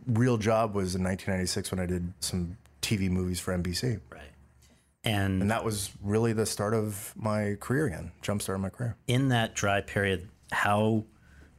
[0.08, 4.00] real job was in 1996 when I did some TV movies for NBC.
[4.10, 4.22] Right.
[5.04, 8.98] And, And that was really the start of my career again, jumpstart of my career.
[9.08, 11.04] in that dry period, how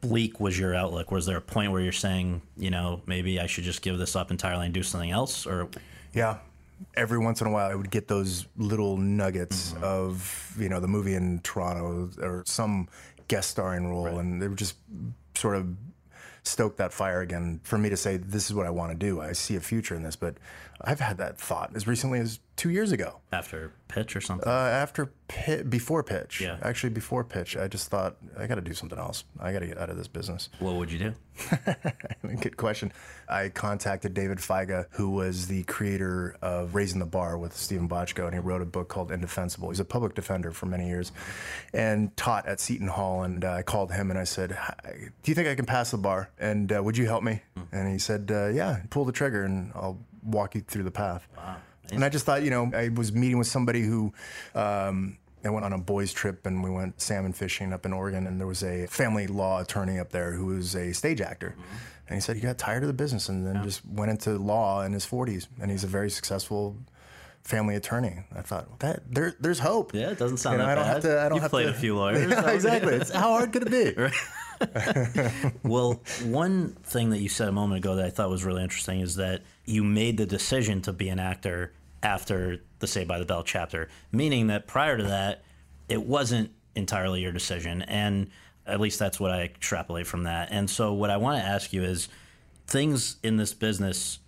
[0.01, 1.11] bleak was your outlook?
[1.11, 4.15] Was there a point where you're saying, you know, maybe I should just give this
[4.15, 5.45] up entirely and do something else?
[5.47, 5.69] Or
[6.13, 6.37] Yeah.
[6.95, 9.83] Every once in a while, I would get those little nuggets mm-hmm.
[9.83, 12.87] of, you know, the movie in Toronto or some
[13.27, 14.19] guest starring role.
[14.19, 14.75] And they would just
[15.35, 15.67] sort of
[16.43, 19.21] stoke that fire again for me to say, this is what I want to do.
[19.21, 20.15] I see a future in this.
[20.15, 20.35] But
[20.83, 23.19] I've had that thought as recently as two years ago.
[23.31, 24.47] After pitch or something?
[24.47, 26.57] Uh, after pi- before pitch, Yeah.
[26.61, 29.23] actually before pitch, I just thought I got to do something else.
[29.39, 30.49] I got to get out of this business.
[30.59, 31.13] what would you do?
[32.41, 32.91] Good question.
[33.27, 38.25] I contacted David Feige, who was the creator of Raising the Bar with Steven Bochco,
[38.25, 39.69] and he wrote a book called Indefensible.
[39.69, 41.11] He's a public defender for many years
[41.73, 43.23] and taught at Seton Hall.
[43.23, 44.75] And uh, I called him and I said, "Hi,
[45.23, 46.29] Do you think I can pass the bar?
[46.39, 47.41] And uh, would you help me?
[47.71, 51.27] And he said, uh, Yeah, pull the trigger and I'll walk you through the path.
[51.91, 54.13] And I just thought, you know, I was meeting with somebody who.
[54.55, 58.27] Um, I went on a boys' trip and we went salmon fishing up in Oregon,
[58.27, 61.53] and there was a family law attorney up there who was a stage actor.
[62.07, 64.83] And he said he got tired of the business and then just went into law
[64.83, 66.77] in his 40s, and he's a very successful
[67.43, 68.23] family attorney.
[68.33, 69.93] I thought that there, there's hope.
[69.93, 70.93] Yeah, it doesn't sound You know, that I don't bad.
[70.93, 71.19] have to.
[71.19, 72.31] I don't You've have played to, a few lawyers.
[72.31, 72.93] Yeah, exactly.
[72.93, 74.11] It's, how hard could it be?
[75.63, 79.01] Well, one thing that you said a moment ago that I thought was really interesting
[79.01, 83.25] is that you made the decision to be an actor after the Saved by the
[83.25, 85.43] Bell chapter, meaning that prior to that,
[85.87, 87.81] it wasn't entirely your decision.
[87.83, 88.29] And
[88.65, 90.49] at least that's what I extrapolate from that.
[90.51, 92.09] And so, what I want to ask you is
[92.67, 94.19] things in this business,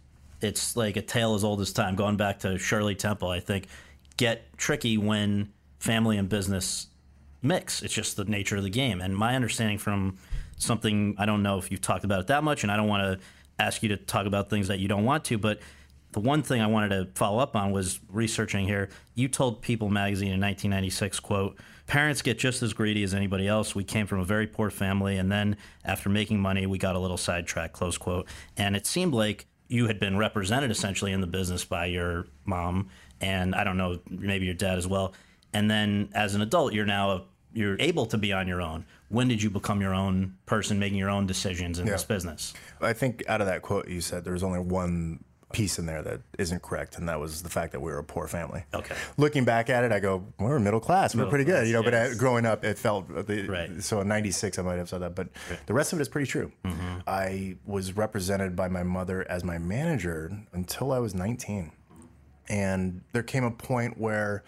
[0.41, 3.67] it's like a tale as old as time, going back to Shirley Temple, I think,
[4.17, 6.87] get tricky when family and business
[7.41, 7.81] mix.
[7.81, 9.01] It's just the nature of the game.
[9.01, 10.17] And my understanding from
[10.57, 13.19] something, I don't know if you've talked about it that much, and I don't want
[13.19, 13.25] to
[13.59, 15.59] ask you to talk about things that you don't want to, but
[16.11, 18.89] the one thing I wanted to follow up on was researching here.
[19.15, 23.75] You told People magazine in 1996, quote, Parents get just as greedy as anybody else.
[23.75, 26.99] We came from a very poor family, and then after making money, we got a
[26.99, 28.27] little sidetracked, close quote.
[28.57, 32.89] And it seemed like you had been represented essentially in the business by your mom,
[33.19, 35.13] and I don't know, maybe your dad as well.
[35.53, 37.23] And then as an adult, you're now a,
[37.55, 38.85] you're able to be on your own.
[39.09, 42.53] When did you become your own person, making your own decisions in this business?
[42.81, 46.19] I think out of that quote you said, there's only one piece in there that
[46.37, 48.65] isn't correct, and that was the fact that we were a poor family.
[48.73, 48.95] Okay.
[49.17, 51.15] Looking back at it, I go, we we're middle class.
[51.15, 51.81] We're pretty good, you know.
[51.83, 51.93] But.
[51.93, 53.81] I, growing up, it felt the, Right.
[53.81, 55.29] so in '96 I might have said that, but
[55.65, 56.51] the rest of it is pretty true.
[56.65, 56.99] Mm-hmm.
[57.07, 61.71] I was represented by my mother as my manager until I was 19,
[62.49, 64.43] and there came a point where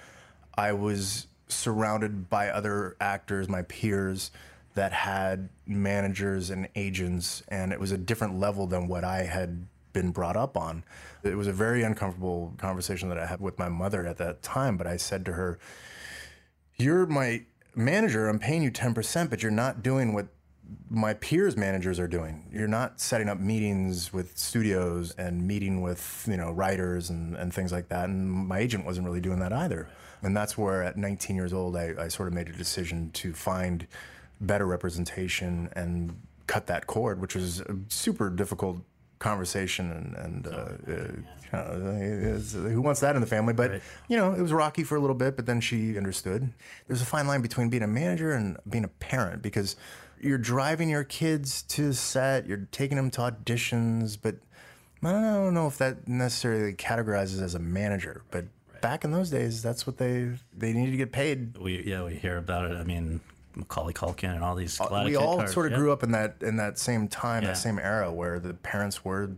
[0.58, 4.32] I was surrounded by other actors, my peers,
[4.76, 9.66] that had managers and agents, and it was a different level than what I had
[9.92, 10.84] been brought up on.
[11.24, 14.78] It was a very uncomfortable conversation that I had with my mother at that time,
[14.78, 15.58] but I said to her,
[16.76, 20.28] You're my manager, I'm paying you 10%, but you're not doing what
[20.90, 22.48] my peers managers are doing.
[22.52, 27.54] You're not setting up meetings with studios and meeting with, you know, writers and, and
[27.54, 28.10] things like that.
[28.10, 29.90] And my agent wasn't really doing that either.
[30.22, 33.34] And that's where at 19 years old, I, I sort of made a decision to
[33.34, 33.88] find
[34.42, 38.80] better representation and cut that cord, which was a super difficult
[39.20, 43.54] conversation and, and uh, uh, you know, who wants that in the family?
[43.54, 46.52] But you know, it was rocky for a little bit, but then she understood.
[46.88, 49.76] There's a fine line between being a manager and being a parent because
[50.20, 54.36] you're driving your kids to set, you're taking them to auditions, but
[55.04, 58.24] I don't know if that necessarily categorizes as a manager.
[58.32, 58.46] But
[58.90, 61.58] back in those days, that's what they they needed to get paid.
[61.58, 62.78] We yeah, we hear about it.
[62.78, 63.20] I mean,
[63.56, 64.80] Macaulay Culkin and all these.
[64.80, 65.78] Uh, we all cars, sort of yeah.
[65.80, 67.50] grew up in that in that same time, Yeah.
[67.50, 69.32] that same era where the parents were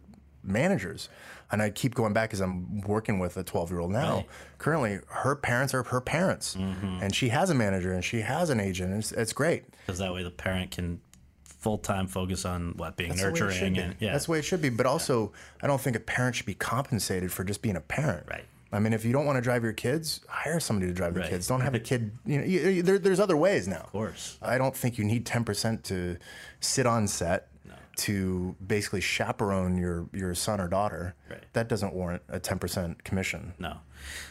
[0.44, 1.10] managers.
[1.52, 4.18] And I keep going back as I'm working with a 12 year old now.
[4.18, 4.28] Right.
[4.60, 7.00] Currently, her parents are her parents, Mm-hmm.
[7.02, 8.94] and she has a manager and she has an agent.
[9.00, 9.64] It's, it's great.
[9.88, 11.02] because that way the parent can
[11.44, 13.80] full time focus on what being That's nurturing be.
[13.80, 14.70] and yeah, That's the way it should be.
[14.70, 15.32] But also,
[15.64, 18.28] I don't think a parent should be compensated for just being a parent.
[18.30, 18.46] Right.
[18.72, 21.24] I mean, if you don't want to drive your kids, hire somebody to drive your
[21.24, 21.30] Right.
[21.32, 21.48] kids.
[21.48, 22.12] Don't have a kid.
[22.26, 23.82] You know, you, you- there, there's other ways now.
[23.82, 24.38] Of course.
[24.42, 26.18] I don't think you need 10% to
[26.60, 27.48] sit on set
[27.98, 31.16] to basically chaperone your, your son or daughter.
[31.30, 31.44] Right.
[31.52, 33.54] That doesn't warrant a 10% commission.
[33.60, 33.78] no.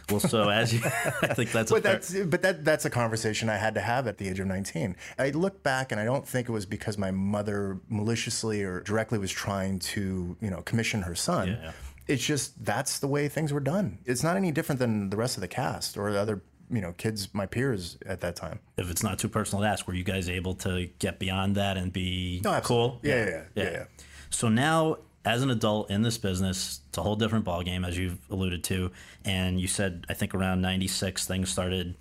[0.09, 3.51] Well, so as you, I think that's a But that's but that that's a conversation
[3.51, 4.97] I had to have at the age of 19.
[5.19, 9.19] I look back and I don't think it was because my mother maliciously or directly
[9.19, 11.49] was trying to, you know, commission her son.
[11.63, 11.73] Yeah.
[12.09, 13.99] It's just that's the way things were done.
[14.07, 16.93] It's not any different than the rest of the cast or the other, you know,
[16.93, 18.61] kids my peers at that time.
[18.77, 21.77] if it's not too personal to ask, were you guys able to get beyond that
[21.77, 22.99] and be No, cool?
[23.03, 23.85] Yeah, yeah, yeah, yeah, yeah.
[24.31, 28.19] So now, as an adult in this business, it's a whole different ballgame, as you've
[28.31, 28.91] alluded to.
[29.25, 31.95] And you said, I think around '96, things started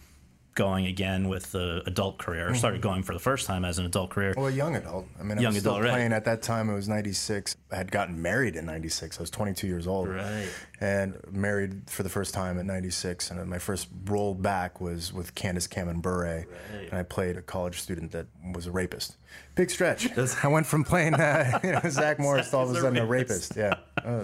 [0.57, 3.85] going again with the adult career, or started going for the first time as an
[3.85, 4.33] adult career.
[4.35, 5.05] Well, a young adult.
[5.19, 5.91] I mean, I Young was still adult, right.
[5.91, 6.69] playing at that time.
[6.69, 7.55] It was '96.
[7.71, 9.17] I had gotten married in '96.
[9.19, 10.49] I was 22 years old, Right.
[10.81, 13.31] and married for the first time at '96.
[13.31, 17.79] And my first role back was with Candace Cameron Bure, and I played a college
[17.79, 19.15] student that was a rapist.
[19.55, 20.09] Big stretch.
[20.43, 22.83] I went from playing uh, you know, Zack Morris to all of a Zack is
[22.83, 23.55] a sudden a rapist.
[23.55, 23.57] rapist.
[23.57, 23.75] Yeah.
[24.07, 24.23] Uh,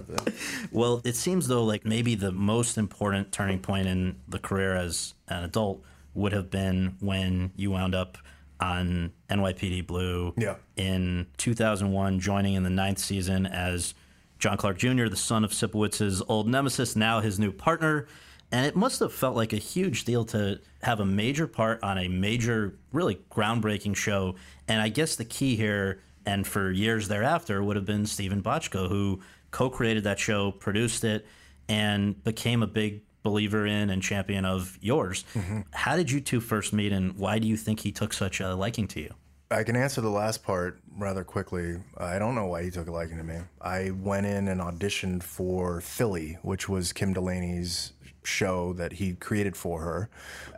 [0.72, 5.14] Well, it seems though like maybe the most important turning point in the career as
[5.28, 8.18] an adult would have been when you wound up
[8.60, 10.56] on NYPD Blue Yeah.
[10.76, 13.94] in 2001, joining in the ninth season as
[14.40, 18.08] John Clark Jr., the son of Sipowicz's old nemesis, now his new partner.
[18.52, 21.98] And it must have felt like a huge deal to have a major part on
[21.98, 24.36] a major, really groundbreaking show.
[24.68, 28.88] And I guess the key here, and for years thereafter, would have been Steven Bochco,
[28.88, 31.26] who co created that show, produced it,
[31.68, 35.26] and became a big believer in and champion of yours.
[35.34, 35.62] Mm-hmm.
[35.72, 38.54] How did you two first meet, and why do you think he took such a
[38.56, 39.14] liking to you?
[39.50, 41.78] I can answer the last part rather quickly.
[41.98, 43.38] I don't know why he took a liking to me.
[43.62, 49.56] I went in and auditioned for Philly, which was Kim Delaney's show that he created
[49.56, 50.10] for her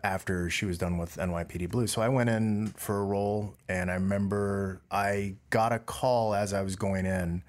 [0.04, 1.88] after she was done with NYPD Blue.
[1.88, 6.54] So I went in for a role, and I remember I got a call as
[6.54, 7.43] I was going in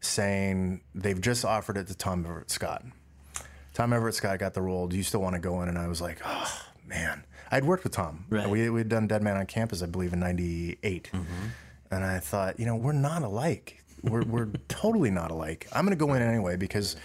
[0.00, 2.84] saying they've just offered it to Tom Everett Scott.
[3.76, 4.88] Tom Everett Scott got the role.
[4.88, 5.68] Do you still want to go in?
[5.68, 8.24] And I was like, oh man, I'd worked with Tom.
[8.30, 8.48] Right.
[8.48, 11.10] We we'd done Dead Man on Campus, I believe, in '98,
[11.90, 13.84] and I thought, you know, we're not alike.
[14.02, 15.68] We're we're totally not alike.
[15.74, 16.96] I'm going to go in anyway because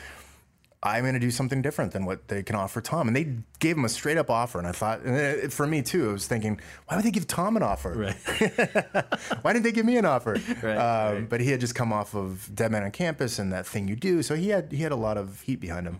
[0.81, 3.09] I'm going to do something different than what they can offer Tom.
[3.09, 5.81] And they gave him a straight up offer, and I thought, and it, for me
[5.81, 6.57] too, I was thinking,
[6.87, 7.91] why would they give Tom an offer?
[7.91, 8.15] Right.
[9.41, 10.37] Why didn't they give me an offer?
[10.61, 11.29] Right, um, right.
[11.29, 13.97] But he had just come off of Dead Man on Campus and that thing you
[13.97, 15.99] do, so he had he had a lot of heat behind him.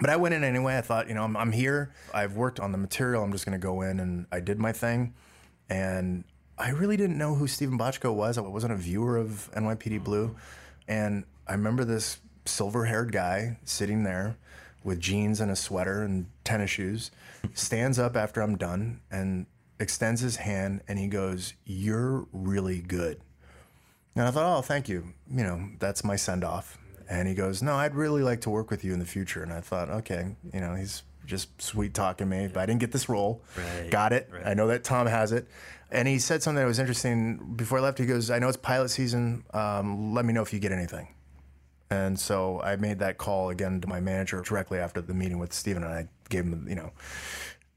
[0.00, 0.76] But I went in anyway.
[0.76, 1.92] I thought, you know, I'm, I'm here.
[2.12, 3.22] I've worked on the material.
[3.22, 5.14] I'm just going to go in and I did my thing.
[5.68, 6.24] And
[6.58, 8.38] I really didn't know who Steven Bochco was.
[8.38, 10.36] I wasn't a viewer of NYPD Blue.
[10.88, 14.36] And I remember this silver haired guy sitting there
[14.84, 17.10] with jeans and a sweater and tennis shoes,
[17.54, 19.46] stands up after I'm done and
[19.80, 23.20] extends his hand and he goes, You're really good.
[24.14, 25.12] And I thought, oh, thank you.
[25.30, 26.78] You know, that's my send off.
[27.08, 29.42] And he goes, no, I'd really like to work with you in the future.
[29.42, 32.92] And I thought, okay, you know, he's just sweet talking me, but I didn't get
[32.92, 33.42] this role.
[33.56, 34.28] Right, Got it.
[34.32, 34.46] right.
[34.46, 35.46] I know that Tom has it.
[35.90, 37.98] And he said something that was interesting before I left.
[37.98, 39.44] He goes, I know it's pilot season.
[39.54, 41.08] Um, let me know if you get anything.
[41.90, 45.52] And so I made that call again to my manager directly after the meeting with
[45.52, 46.90] Steven, and I gave him, you know,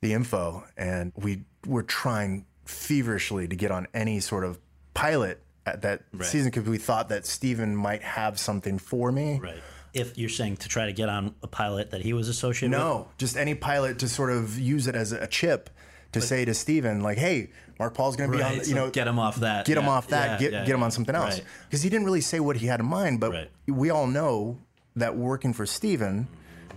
[0.01, 0.63] the info.
[0.77, 4.57] And we were trying feverishly to get on any sort of
[4.95, 5.43] pilot
[5.75, 9.39] at that season because we thought that Steven might have something for me.
[9.41, 9.61] Right.
[9.93, 12.79] If you're saying to try to get on a pilot that he was associated with.
[12.85, 15.69] No, just any pilot to sort of use it as a chip
[16.11, 18.75] to say to Steven, like, hey, Mark Paul's going to be on, Right, so you
[18.75, 19.65] know, get him off that.
[19.65, 20.85] get him off that, yeah, get yeah, get him yeah.
[20.85, 21.35] on something else.
[21.39, 21.43] Right.
[21.67, 23.49] Because he didn't really say what he had in mind, but Right.
[23.67, 24.59] we all know
[24.95, 26.27] that working for Steven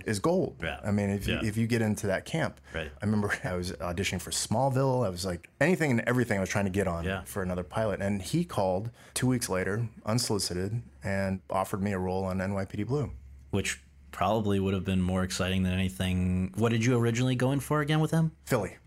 [0.05, 0.57] is gold.
[0.63, 0.79] Yeah.
[0.83, 1.41] I mean, if Yeah.
[1.41, 2.91] you, if you get into that camp, Right.
[3.01, 5.05] I remember I was auditioning for Smallville.
[5.05, 7.23] I was like anything and everything I was trying to get on Yeah.
[7.23, 12.23] for another pilot, and he called two weeks later, unsolicited, and offered me a role
[12.23, 13.11] on NYPD Blue.
[13.51, 16.53] Which probably would have been more exciting than anything.
[16.55, 18.31] What did you originally go in for again with him?
[18.45, 18.77] Philly.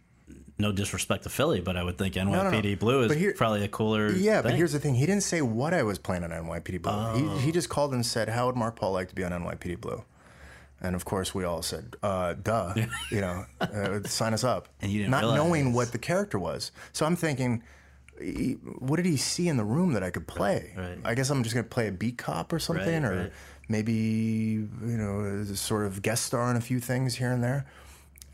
[0.58, 2.76] No disrespect to Philly, but I would think NYPD no.
[2.76, 4.10] Blue is here- probably a cooler.
[4.10, 4.94] Yeah, but here's the thing.
[4.94, 6.92] He didn't say what I was playing on NYPD Blue.
[6.92, 7.14] Oh.
[7.14, 7.52] He, he oh.
[7.52, 10.02] just called and said, How would Mark Paul like to be on NYPD Blue?
[10.80, 12.74] And of course, we all said, uh, duh,
[13.10, 14.68] you know, uh, sign us up.
[14.80, 15.36] And you didn't Not realize.
[15.38, 16.70] knowing what the character was.
[16.92, 17.62] So I'm thinking,
[18.78, 20.72] what did he see in the room that I could play?
[20.76, 20.98] right.
[21.04, 23.32] I guess I'm just going to play a beat cop or something, Right, or
[23.68, 27.66] maybe, you know, sort of guest star in a few things here and there.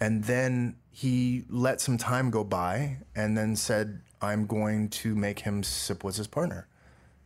[0.00, 5.40] And then he let some time go by and then said, I'm going to make
[5.40, 6.66] him Sipowicz's partner.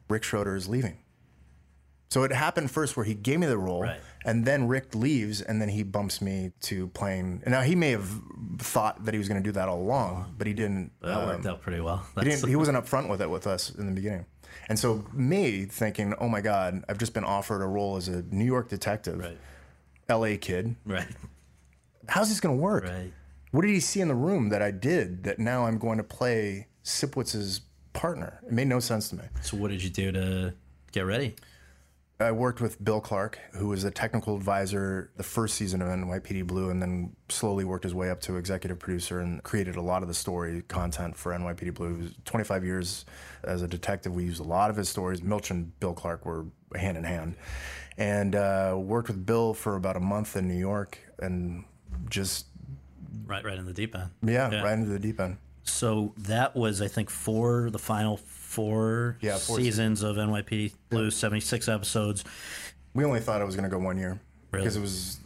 [0.08, 0.98] Rick Schroder is leaving.
[2.08, 4.00] So it happened first where he gave me the role, Right.
[4.26, 7.44] And then Rick leaves, and then he bumps me to playing.
[7.46, 8.10] Now he may have
[8.58, 10.90] thought that he was going to do that all along, but he didn't.
[11.00, 12.04] that um, worked out pretty well.
[12.22, 14.26] he, he wasn't upfront with it with us in the beginning.
[14.68, 18.22] And so me thinking, oh my God, I've just been offered a role as a
[18.22, 19.38] New York detective, right,
[20.08, 20.74] LA kid.
[20.84, 21.06] right,
[22.08, 22.84] How's this going to work?
[22.84, 23.12] right.
[23.52, 26.04] What did he see in the room that I did that now I'm going to
[26.04, 27.60] play Sipowicz's
[27.92, 28.40] partner?
[28.46, 29.22] It made no sense to me.
[29.40, 30.54] So what did you do to
[30.92, 31.36] get ready?
[32.18, 36.46] I worked with Bill Clark, who was a technical advisor the first season of NYPD
[36.46, 40.00] Blue, and then slowly worked his way up to executive producer and created a lot
[40.00, 41.94] of the story content for NYPD Blue.
[41.94, 43.04] Was 25 years
[43.44, 44.14] as a detective.
[44.14, 45.22] We used a lot of his stories.
[45.22, 47.36] Milch and Bill Clark were hand in hand,
[47.98, 51.64] and uh, worked with Bill for about a month in New York, and
[52.08, 52.46] just
[53.26, 54.10] Right, right in the deep end.
[54.22, 55.36] yeah, right into the deep end.
[55.64, 58.16] So that was, I think, for the final
[58.46, 62.24] four, Yeah, four seasons of NYPD Blue, seventy six episodes.
[62.94, 64.18] We only thought it was going to go one year
[64.52, 64.64] Really?
[64.64, 65.18] because it was.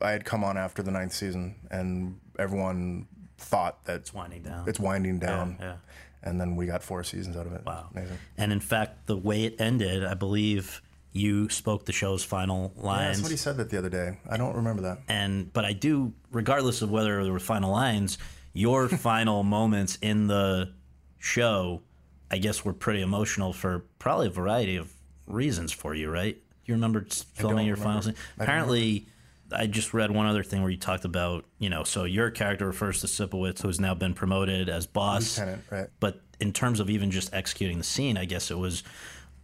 [0.00, 3.06] I had come on after the ninth season, and everyone
[3.36, 4.68] thought that It's winding down.
[4.68, 5.56] it's winding down.
[5.60, 5.76] yeah.
[6.22, 7.62] And then we got four seasons out of it.
[7.64, 7.88] Wow.
[7.94, 8.18] Amazing.
[8.36, 13.08] And in fact, the way it ended, I believe you spoke the show's final lines.
[13.08, 14.18] Yeah, somebody said that the other day.
[14.28, 14.98] I don't remember that.
[15.08, 18.16] and but I do, regardless of whether there were final lines,
[18.52, 20.72] your final moments in the
[21.18, 21.82] show,
[22.30, 24.92] I guess, were pretty emotional for probably a variety of
[25.26, 26.36] reasons for you, right?
[26.64, 27.04] You remember
[27.34, 28.14] filming your final scene?
[28.38, 29.06] Apparently,
[29.52, 32.66] I just read one other thing where you talked about, you know, so your character
[32.66, 35.38] refers to Sipowicz, who's now been promoted as boss.
[35.38, 35.88] Lieutenant, right.
[35.98, 38.84] But in terms of even just executing the scene, I guess it was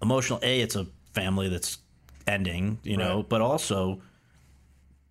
[0.01, 0.39] emotional.
[0.43, 1.79] A, it's a family that's
[2.29, 3.29] ending, you know, Right.
[3.29, 4.01] but also,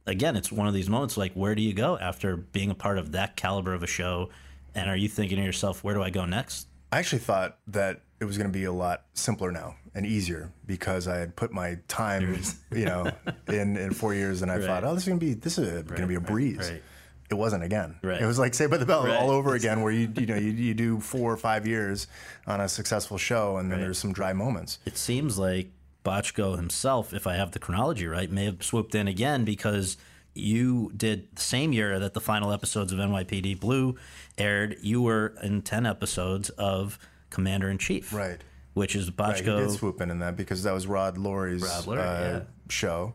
[0.08, 2.98] again, it's one of these moments like, where do you go after being a part
[2.98, 4.30] of that caliber of a show?
[4.74, 6.68] And are you thinking to yourself, where do I go next?
[6.96, 10.50] I actually thought that it was going to be a lot simpler now and easier
[10.66, 12.42] because I had put my time,
[12.72, 13.12] you know,
[13.48, 15.84] in in four years, and I thought, oh, this is going to be this is
[15.84, 16.70] going to be a breeze.
[16.72, 16.82] right.
[17.30, 17.96] It wasn't again.
[18.04, 18.22] Right.
[18.22, 19.18] It was like Saved by the Bell Right.
[19.18, 22.08] all over again, where you you know you, you do four or five years
[22.48, 24.80] on a successful show, and then there's some dry moments.
[24.86, 25.72] It seems like
[26.06, 29.98] Bochco himself, if I have the chronology right, may have swooped in again because
[30.36, 33.96] you did the same year that the final episodes of NYPD Blue
[34.38, 34.78] aired.
[34.82, 38.14] You were in 10 episodes of Commander in Chief.
[38.14, 38.40] Right.
[38.74, 39.60] Which is Right, he Bochco.
[39.60, 42.40] did swoop in in that because that was Rod Lurie's Rod Lurie, uh, yeah.
[42.68, 43.14] show,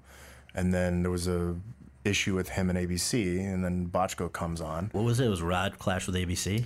[0.54, 1.54] and then there was a
[2.02, 4.88] issue with him and ABC, and then Bochco comes on.
[4.92, 5.26] what was it?
[5.26, 6.64] It was Rod Clash with ABC?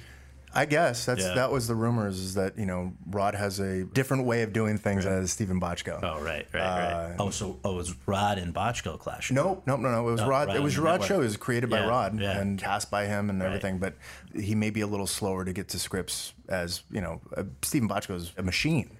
[0.57, 1.35] I guess that's Yeah.
[1.35, 4.79] that was the rumors is that you know Rod has a different way of doing
[4.79, 5.99] things as Steven Bochco.
[6.03, 7.17] Oh, right, right, right.
[7.19, 9.31] oh, so oh, it was Rod and Bochco Clash.
[9.31, 10.09] No, nope, no, no.
[10.09, 10.49] It was Rod.
[10.49, 11.09] Rod It was Rod network.
[11.09, 11.17] show.
[11.21, 12.39] It was created by Yeah, Rod yeah.
[12.39, 13.79] and cast by him and everything.
[13.79, 13.95] But
[14.35, 17.21] he may be a little slower to get to scripts as you know.
[17.37, 18.91] Uh, Steven Bochco's a machine.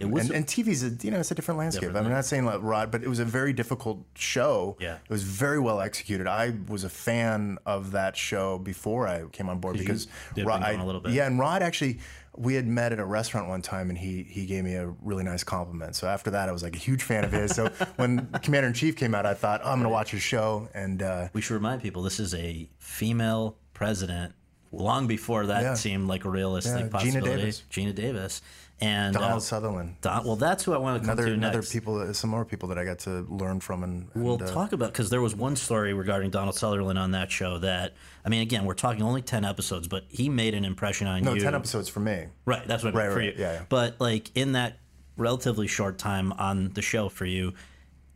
[0.00, 1.88] It was- and, and TV's a you know it's a different landscape.
[1.88, 4.76] Different I'm not saying like Rod, but it was a very difficult show.
[4.80, 4.94] Yeah.
[4.94, 6.26] it was very well executed.
[6.26, 10.78] I was a fan of that show before I came on board because Rod, bring
[10.78, 11.12] I- a little bit.
[11.12, 12.00] yeah, and Rod actually.
[12.36, 15.24] We had met at a restaurant one time, and he he gave me a really
[15.24, 15.96] nice compliment.
[15.96, 17.54] So after that, I was like a huge fan of his.
[17.56, 20.22] So when Commander in Chief came out, I thought, oh, I'm going to watch his
[20.22, 20.68] show.
[20.72, 24.32] And uh, We should remind people this is a female president.
[24.72, 25.74] Long before that Yeah.
[25.74, 26.90] seemed like a realistic Yeah, Gina
[27.20, 27.36] possibility.
[27.42, 27.62] Davis.
[27.70, 28.42] Geena Davis.
[28.82, 31.58] And Donald uh, Sutherland, Don, well, that's who I want to come another to another
[31.58, 31.72] next.
[31.72, 33.84] people, some more people that I got to learn from.
[33.84, 37.10] And, and We'll uh, talk about because there was one story regarding Donald Sutherland on
[37.10, 37.92] that show that
[38.24, 41.24] I mean, again, we're talking only ten episodes, but he made an impression on you.
[41.24, 42.26] no ten episodes for me.
[42.46, 43.42] Right, that's what I mean Right, for right, you.
[43.42, 43.62] yeah, yeah.
[43.68, 44.78] But like in that
[45.18, 47.52] relatively short time on the show for you,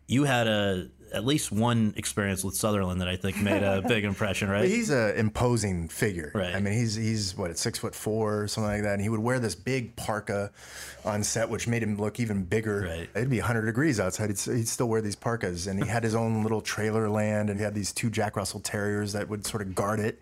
[0.07, 4.05] you had a at least one experience with Sutherland that I think made a big
[4.05, 4.69] impression, right?
[4.69, 6.31] He's an imposing figure.
[6.35, 6.55] Right.
[6.55, 9.21] I mean, he's he's what six foot four or something like that, and he would
[9.21, 10.51] wear this big parka
[11.05, 12.83] on set, which made him look even bigger.
[12.83, 13.09] Right.
[13.15, 14.31] It'd be 100 degrees outside.
[14.31, 17.59] He'd, he'd still wear these parkas, and he had his own little trailer land, and
[17.59, 20.21] he had these two Jack Russell Terriers that would sort of guard it,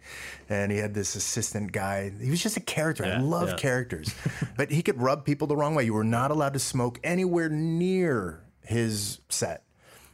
[0.49, 2.11] and he had this assistant guy.
[2.21, 3.05] He was just a character.
[3.05, 3.57] I Yeah, love yeah.
[3.57, 4.15] characters,
[4.57, 5.85] but he could rub people the wrong way.
[5.85, 9.63] You were not allowed to smoke anywhere near his set.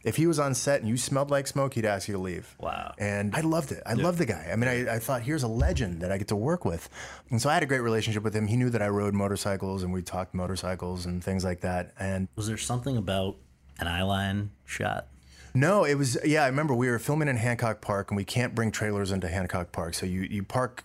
[0.09, 2.57] If he was on set and you smelled like smoke, he'd ask you to leave.
[2.59, 2.95] Wow.
[2.99, 3.83] And I loved it.
[3.85, 4.49] I loved the guy.
[4.51, 6.89] I mean, I, I thought, here's a legend that I get to work with.
[7.31, 8.47] And so I had a great relationship with him.
[8.47, 11.93] He knew that I rode motorcycles and we talked motorcycles and things like that.
[11.99, 13.37] And was there something about
[13.79, 15.09] an eyeline shot?
[15.55, 18.55] no, it was, yeah, I remember we were filming in Hancock Park and we can't
[18.55, 19.95] bring trailers into Hancock Park.
[19.95, 20.85] So you, you park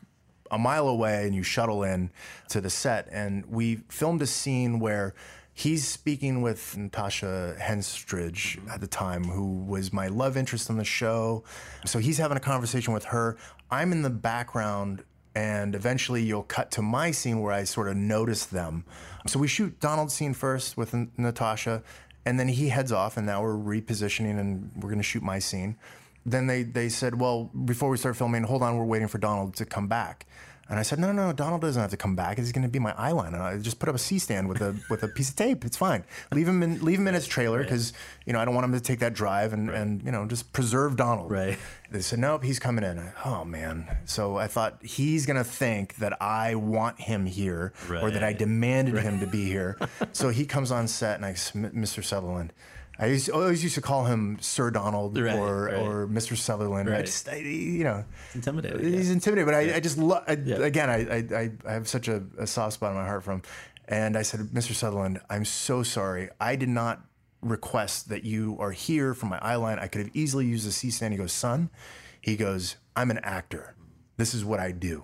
[0.52, 2.12] a mile away and you shuttle in
[2.50, 3.08] to the set.
[3.12, 5.16] And we filmed a scene where
[5.54, 10.84] he's speaking with Natasha Henstridge at the time, who was my love interest on the
[10.84, 11.44] show.
[11.86, 13.38] So he's having a conversation with her.
[13.70, 15.04] I'm in the background.
[15.36, 18.86] And eventually, you'll cut to my scene where I sort of notice them.
[19.26, 21.82] So we shoot Donald's scene first with N- Natasha,
[22.24, 25.40] and then he heads off, and now we're repositioning, and we're going to shoot my
[25.40, 25.76] scene
[26.26, 29.56] then they, they said, well, before we start filming, hold on, we're waiting for Donald
[29.56, 30.26] to come back.
[30.74, 32.40] And I said, no, no, no, Donald doesn't have to come back.
[32.40, 33.36] He's going to be my eye line.
[33.36, 35.64] And I just put up a C stand with a with a piece of tape.
[35.66, 36.04] It's fine.
[36.32, 37.94] Leave him in leave him in his trailer because
[38.26, 40.52] you know I don't want him to take that drive and and you know just
[40.52, 41.30] preserve Donald.
[41.30, 41.60] Right.
[41.92, 42.98] They said, nope, he's coming in.
[42.98, 43.88] I, oh man.
[44.06, 48.28] So I thought he's going to think that I want him here or that I
[48.30, 48.38] Right.
[48.40, 49.78] demanded him to be here.
[50.12, 52.04] so he comes on set and I, s- Mr.
[52.04, 52.52] Sutherland.
[53.04, 55.74] I used, always used to call him Sir Donald Right, or right.
[55.76, 56.38] or Mr.
[56.38, 56.90] Sutherland.
[56.90, 57.06] I Right.
[57.06, 58.94] just, I, you know, Intimidating.
[58.94, 59.46] he's intimidating.
[59.46, 60.24] But I, I just love.
[60.46, 60.56] Yeah.
[60.58, 63.32] Again, I, I I I have such a, a soft spot in my heart for
[63.34, 63.42] him.
[63.90, 64.74] And I said, Mr.
[64.74, 66.30] Sutherland, I'm so sorry.
[66.40, 67.02] I did not
[67.42, 69.78] request that you are here for my eye line.
[69.80, 71.14] I could have easily used a C stand.
[71.14, 71.70] He goes, son.
[72.22, 73.76] He goes, I'm an actor.
[74.16, 75.04] This is what I do.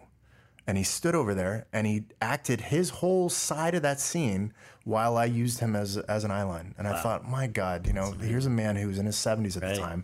[0.66, 4.54] And he stood over there and he acted his whole side of that scene
[4.90, 6.74] while I used him as as an eyeline.
[6.78, 9.56] And I thought, my God, you know, here's a man who was in his 70s
[9.56, 9.76] at Right.
[9.76, 10.04] the time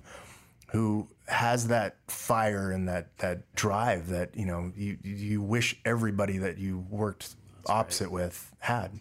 [0.71, 6.37] who has that fire and that that drive that, you know, you you wish everybody
[6.37, 8.91] that you worked opposite with had.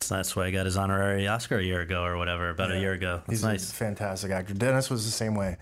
[0.00, 2.78] So that's why I got his honorary Oscar a year ago or whatever, about a
[2.80, 3.16] year ago.
[3.18, 3.70] That's He's nice.
[3.70, 4.54] a fantastic actor.
[4.54, 5.58] Dennis was the same way.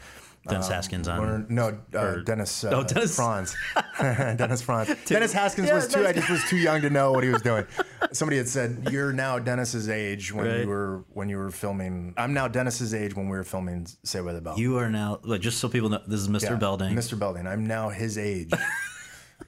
[0.49, 1.21] Dennis Haskins on.
[1.21, 3.55] Learn- no, uh, Dennis, uh, Oh, Dennis- Franz.
[4.01, 4.95] Dennis Franz.
[5.07, 6.07] Dennis Haskins Yeah, was too.
[6.07, 7.67] I just was too young to know what he was doing.
[8.13, 10.61] Somebody had said, "You're now Dennis's age when Right.
[10.61, 14.25] you were when you were filming." I'm now Dennis's age when we were filming Saved
[14.25, 14.59] by the Bell.
[14.59, 16.43] You are now, look, just so people know, this is Mr.
[16.51, 16.95] Yeah, Belding.
[16.95, 17.19] Mr.
[17.19, 17.47] Belding.
[17.47, 18.51] I'm now his age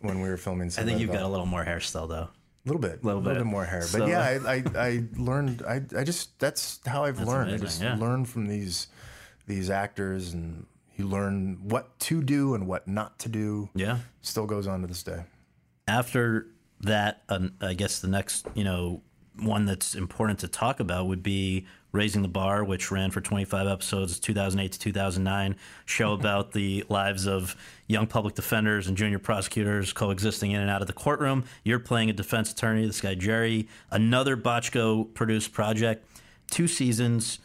[0.00, 0.70] when we were filming.
[0.70, 2.28] Say I think you've got a little more hair still, though.
[2.66, 3.46] A little bit, little a little bit.
[3.50, 3.80] more hair.
[3.80, 5.62] But So- yeah, I, I, I learned.
[5.66, 7.52] I, I just that's how I've learned.
[7.52, 7.96] I just yeah.
[7.96, 8.88] learn from these
[9.46, 10.66] these actors, and
[11.00, 13.68] you learn what to do and what not to do.
[13.74, 13.98] Yeah.
[14.22, 15.24] Still goes on to this day.
[15.88, 16.46] after
[16.82, 19.02] that, um, I guess the next, you know,
[19.38, 23.66] one that's important to talk about would be Raising the Bar, which ran for 25
[23.66, 29.92] episodes, 2008 to 2009, show about the lives of young public defenders and junior prosecutors
[29.92, 31.44] coexisting in and out of the courtroom.
[31.64, 33.68] You're playing a defense attorney, this guy Jerry.
[33.90, 36.06] Another Bochco produced project,
[36.50, 37.40] two seasons.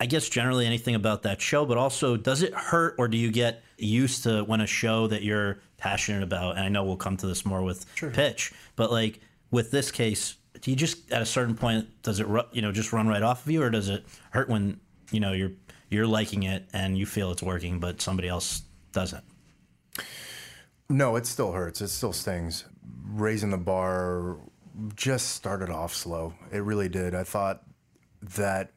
[0.00, 3.30] I guess generally anything about that show, but also does it hurt or do you
[3.30, 7.18] get used to when a show that you're passionate about, and I know we'll come
[7.18, 7.84] to this more with
[8.14, 9.20] pitch, but like
[9.50, 12.72] with this case, do you just at a certain point does it ru- you know
[12.72, 14.80] just run right off of you, or does it hurt when
[15.10, 15.52] you know you're
[15.90, 19.24] you're liking it and you feel it's working, but somebody else doesn't?
[20.88, 21.82] No, it still hurts.
[21.82, 22.64] It still stings.
[23.04, 24.38] Raising the bar
[24.94, 26.32] just started off slow.
[26.50, 27.14] It really did.
[27.14, 27.62] I thought
[28.22, 28.72] that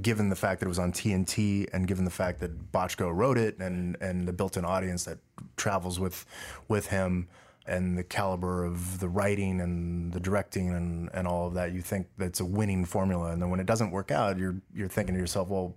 [0.00, 3.38] given the fact that it was on TNT and given the fact that Bochco wrote
[3.38, 5.18] it and and the built-in audience that
[5.56, 6.26] travels with
[6.68, 7.28] with him
[7.66, 11.80] and the caliber of the writing and the directing and, and all of that, you
[11.80, 13.30] think that's a winning formula.
[13.30, 15.74] And then when it doesn't work out, you're you're thinking to yourself, well,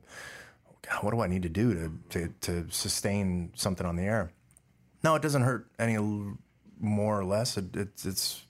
[0.82, 4.32] God, what do I need to do to, to, to sustain something on the air?
[5.04, 5.98] No, it doesn't hurt any
[6.80, 7.58] more or less.
[7.58, 8.44] It, it's it's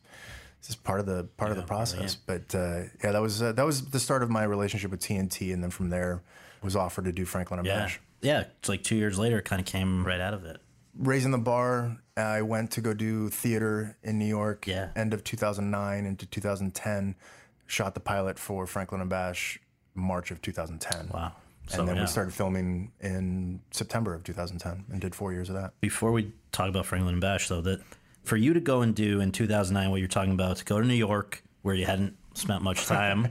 [0.64, 2.16] it's just part of the part of the process.
[2.16, 5.54] But uh, yeah, that was uh, that was the start of my relationship with TNT,
[5.54, 6.24] and then from there
[6.62, 8.00] was offered to do Franklin and Yeah, Bash.
[8.22, 8.46] yeah.
[8.60, 10.62] It's like two years later, kind of came right out of it.
[10.98, 14.66] Raising the bar, I went to go do theater in New York.
[14.66, 14.92] Yeah.
[14.96, 17.16] End of 2009 into 2010,
[17.68, 19.60] shot the pilot for Franklin and Bash
[19.96, 21.10] March of 2010.
[21.14, 21.34] Wow.
[21.68, 22.04] So, and then yeah.
[22.04, 25.74] we started filming in September of 2010 and did four years of that.
[25.82, 27.82] before we talk about Franklin and Bash, though, that
[28.24, 30.88] for you to go and do in 2009 what you're talking about, to go to
[30.88, 33.30] New York where you hadn't spent much time,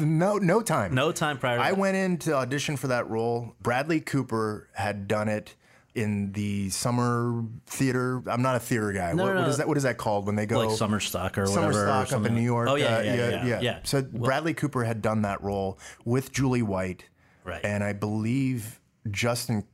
[0.00, 0.94] no, no time.
[0.94, 1.78] no time prior to I that.
[1.78, 3.54] went in to audition for that role.
[3.62, 5.54] Bradley Cooper had done it
[5.94, 8.22] in the summer theater.
[8.26, 9.08] I'm not a theater guy.
[9.08, 9.46] what, no, what no.
[9.48, 9.68] is that?
[9.68, 11.86] What is that called when they go like summer stock or summer whatever.
[11.88, 12.68] or up in New York?
[12.68, 13.78] Oh yeah, uh, yeah, yeah, yeah, yeah.
[13.84, 17.04] So Bradley Cooper had done that role with Julie White,
[17.44, 17.64] Right.
[17.64, 18.80] And I believe
[19.10, 19.64] Justin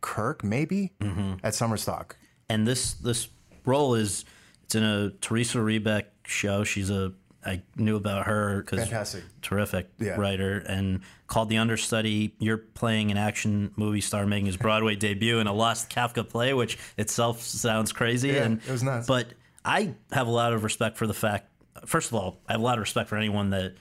[0.00, 1.34] Kirk, maybe Mm-hmm.
[1.44, 2.16] at summer stock.
[2.48, 3.28] and this this
[3.64, 4.24] role is
[4.64, 6.64] it's in a Teresa Rebeck show.
[6.64, 7.12] She's a
[7.46, 9.22] I knew about her because Fantastic.
[9.42, 10.16] terrific Yeah.
[10.18, 12.34] writer and called the understudy.
[12.38, 16.54] You're playing an action movie star making his Broadway debut in a Lost Kafka play,
[16.54, 18.28] which itself sounds crazy.
[18.28, 19.06] Yeah, and it was nuts.
[19.06, 21.50] But I have a lot of respect for the fact.
[21.84, 23.74] First of all, I have a lot of respect for anyone that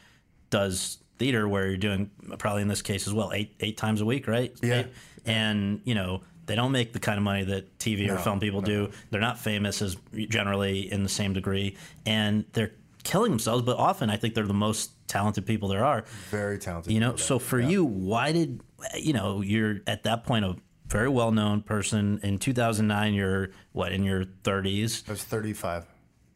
[0.49, 2.09] does theater where you're doing
[2.39, 4.53] probably in this case as well eight eight times a week, right?
[4.61, 4.79] Yeah.
[4.81, 4.88] Eight-
[5.25, 8.61] and you know they don't make the kind of money that TV or film people
[8.61, 8.91] do.
[9.09, 9.97] They're not famous as
[10.29, 12.71] generally in the same degree, and they're
[13.03, 13.63] killing themselves.
[13.63, 16.03] But often, I think they're the most talented people there are.
[16.29, 16.91] Very talented.
[16.91, 18.61] You know, so for you, why did
[18.95, 20.55] you know you're at that point a
[20.87, 23.13] very well known person in 2009?
[23.13, 25.07] You're what in your 30s?
[25.07, 25.85] I was 35.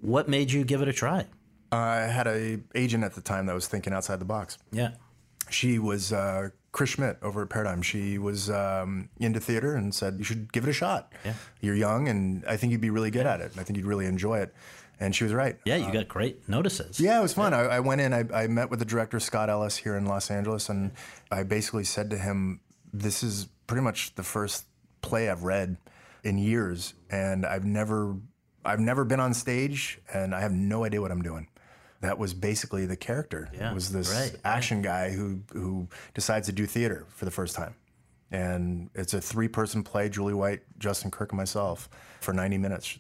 [0.02, 1.26] What made you give it a try?
[1.72, 4.58] I had a agent at the time that was thinking outside the box.
[4.72, 4.92] Yeah,
[5.50, 7.82] she was uh, Chris Schmidt over at Paradigm.
[7.82, 11.12] She was um, into theater and said you should give it a shot.
[11.26, 11.34] Yeah.
[11.60, 13.54] You're young, and I think you'd be really good at it.
[13.58, 14.54] I think you'd really enjoy it.
[15.00, 15.58] And she was right.
[15.66, 17.00] yeah, you got great notices.
[17.00, 17.56] Yeah, it was fun.
[17.56, 18.14] I, I went in.
[18.14, 20.92] I, I met with the director Scott Ellis here in Los Angeles, and
[21.32, 22.60] I basically said to him,
[22.94, 24.66] "This is pretty much the first
[25.02, 25.78] play I've read
[26.24, 28.18] in years, and I've never,
[28.64, 31.48] I've never been on stage, and I have no idea what I'm doing."
[32.02, 33.50] That was basically the character.
[33.54, 34.42] Yeah, was this right, right.
[34.46, 37.74] action guy who who decides to do theater for the first time,
[38.32, 41.90] and it's a three person play: Julie White, Justin Kirk, and myself
[42.22, 43.00] for 90 minutes.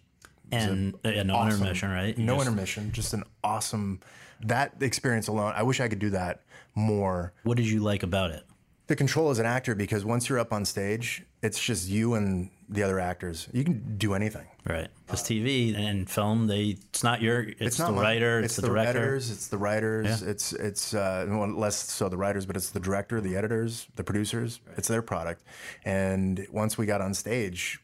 [0.51, 1.59] and uh, no awesome.
[1.59, 2.17] intermission, right?
[2.17, 2.91] You No just- intermission.
[2.91, 3.99] Just an awesome
[4.43, 5.53] that experience alone.
[5.55, 6.43] I wish I could do that
[6.75, 7.33] more.
[7.43, 8.43] What did you like about it?
[8.87, 12.49] The control as an actor because once you're up on stage, it's just you and
[12.70, 13.47] the other actors.
[13.53, 14.45] You can do anything.
[14.65, 14.88] Right.
[15.05, 18.89] Because TV and film, they it's not your it's, not the writer, it's, the, director.
[18.89, 22.80] editors, it's the writers, it's it's uh, well, less so the writers, but it's the
[22.80, 24.59] director, the editors, the producers.
[24.76, 25.43] It's their product.
[25.86, 27.80] And once we got on stage,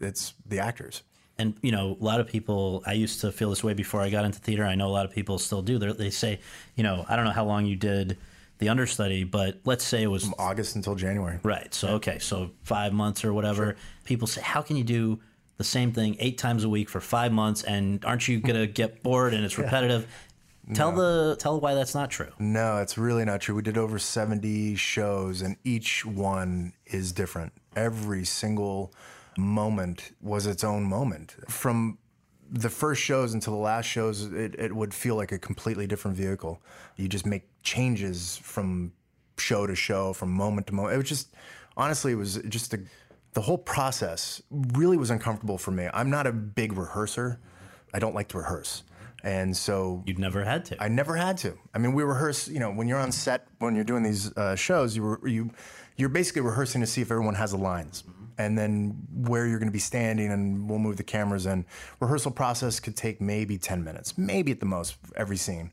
[0.00, 1.02] it's the actors.
[1.38, 2.82] And you know, a lot of people.
[2.86, 4.64] I used to feel this way before I got into theater.
[4.64, 5.78] I know a lot of people still do.
[5.78, 6.40] They're, they say,
[6.76, 8.16] you know, I don't know how long you did
[8.58, 11.38] the understudy, but let's say it was From August until January.
[11.42, 11.72] right.
[11.74, 13.76] So okay, so five months or whatever.
[14.04, 15.20] People say, how can you do
[15.58, 17.62] the same thing eight times a week for five months?
[17.62, 20.06] And aren't you gonna get bored and it's repetitive?
[20.74, 22.32] Tell the tell why that's not true.
[22.40, 23.54] No, it's really not true.
[23.54, 27.52] We did over 70 shows, and each one is different.
[27.76, 28.92] Every single
[29.38, 31.36] moment was its own moment.
[31.48, 31.98] From
[32.50, 36.16] the first shows until the last shows, it, it would feel like a completely different
[36.16, 36.60] vehicle.
[36.96, 38.92] You just make changes from
[39.38, 40.94] show to show, from moment to moment.
[40.94, 41.34] It was just,
[41.76, 42.80] honestly, it was just a,
[43.34, 45.88] the whole process really was uncomfortable for me.
[45.92, 47.38] I'm not a big rehearser.
[47.92, 48.82] I don't like to rehearse.
[49.22, 50.82] And so You'd never had to.
[50.82, 51.58] I never had to.
[51.74, 52.48] I mean, we rehearse.
[52.48, 55.50] You know, when you're on set, when you're doing these uh, shows, you re- you
[55.96, 58.04] you're basically rehearsing to see if everyone has the lines,
[58.38, 61.64] and then where you're going to be standing, and we'll move the cameras in.
[62.00, 65.70] Rehearsal process could take maybe ten minutes, maybe at the most, every scene.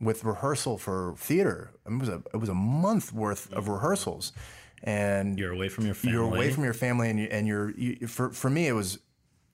[0.00, 4.32] With rehearsal for theater, it was a it was a month worth of rehearsals,
[4.82, 6.14] and You're away from your family.
[6.14, 8.98] you're away from your family, and you, and you're you, for for me it was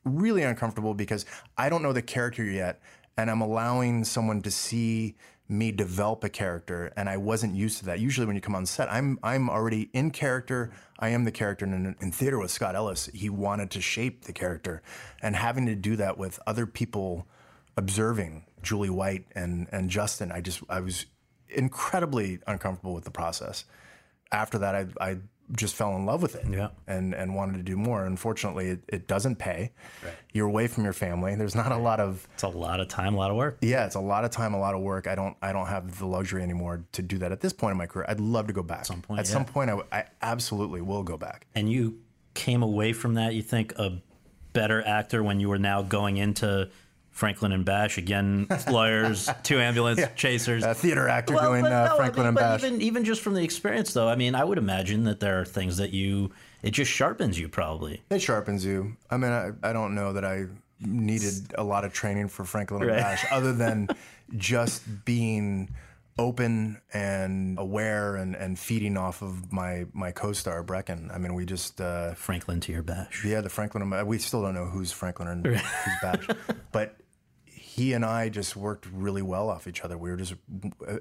[0.04, 1.26] really uncomfortable because
[1.58, 2.80] I don't know the character yet,
[3.16, 5.16] and I'm allowing someone to see
[5.48, 8.00] me develop a character, and I wasn't used to that.
[8.00, 10.72] Usually, when you come on set, I'm I'm already in character.
[10.98, 11.64] I am the character.
[11.64, 14.82] And in, in theater with Scott Ellis, he wanted to shape the character,
[15.22, 17.26] and having to do that with other people
[17.76, 21.06] observing Julie White and and Justin, I just I was
[21.48, 23.64] incredibly uncomfortable with the process.
[24.32, 25.18] After that, I I
[25.54, 26.68] just fell in love with it Yeah.
[26.86, 28.04] and and wanted to do more.
[28.04, 29.72] Unfortunately, it, it doesn't pay.
[30.32, 31.34] You're away from your family.
[31.36, 33.58] There's not a lot of It's a lot of time, a lot of work.
[33.60, 33.86] yeah.
[33.86, 35.06] It's a lot of time, a lot of work.
[35.06, 37.78] I don't I don't have the luxury anymore to do that at this point in
[37.78, 38.06] my career.
[38.08, 38.80] I'd love to go back.
[38.80, 39.32] At some point, at yeah.
[39.32, 41.46] some point, I, w- I absolutely will go back.
[41.54, 42.00] and you
[42.34, 43.98] came away from that you think a
[44.52, 46.68] better actor when you were now going into
[47.16, 51.86] franklin and bash again lawyers two ambulance chasers A theater actor Well, doing but uh,
[51.86, 52.64] no, I Franklin mean, and but Bash.
[52.64, 55.44] even even just from the experience though i mean i would imagine that there are
[55.46, 56.30] things that you
[56.62, 58.96] it just sharpens you probably It sharpens you.
[59.10, 60.46] I mean, I, I don't know that I
[60.80, 63.00] needed a lot of training for Franklin and Right.
[63.00, 63.88] Bash, other than
[64.36, 65.70] just being
[66.18, 71.14] open and aware and, and feeding off of my my co-star Breckin.
[71.14, 74.06] I mean, we just uh, franklin to your bash yeah, the Franklin.
[74.06, 75.60] We still don't know who's Franklin and who's
[76.02, 76.26] Bash,
[76.72, 76.96] but
[77.76, 79.98] he and I just worked really well off each other.
[79.98, 80.34] We were just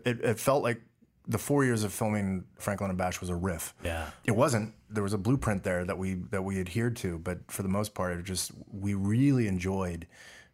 [0.05, 0.81] it, it felt like
[1.25, 3.73] the four years of filming Franklin and Bash was a riff.
[3.81, 4.09] Yeah.
[4.25, 4.73] It wasn't.
[4.89, 7.93] There was a blueprint there that we that we adhered to, but for the most
[7.93, 10.05] part, it just we really enjoyed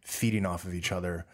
[0.02, 1.26] feeding off of each other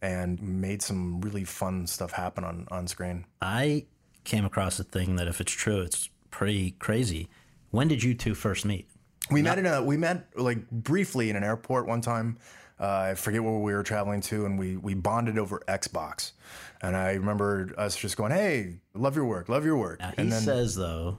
[0.00, 3.24] and made some really fun stuff happen on on screen.
[3.42, 3.84] i
[4.22, 7.28] came across a thing that if it's true it's pretty crazy
[7.70, 8.86] when did you two first meet
[9.30, 12.38] We met in a we met like briefly in an airport one time.
[12.78, 16.32] Uh, I forget where we were traveling to, and we we bonded over Xbox.
[16.82, 20.22] And I remember us just going, "Hey, love your work, love your work." Now, he
[20.22, 20.44] and then Hmm?
[20.44, 21.18] says though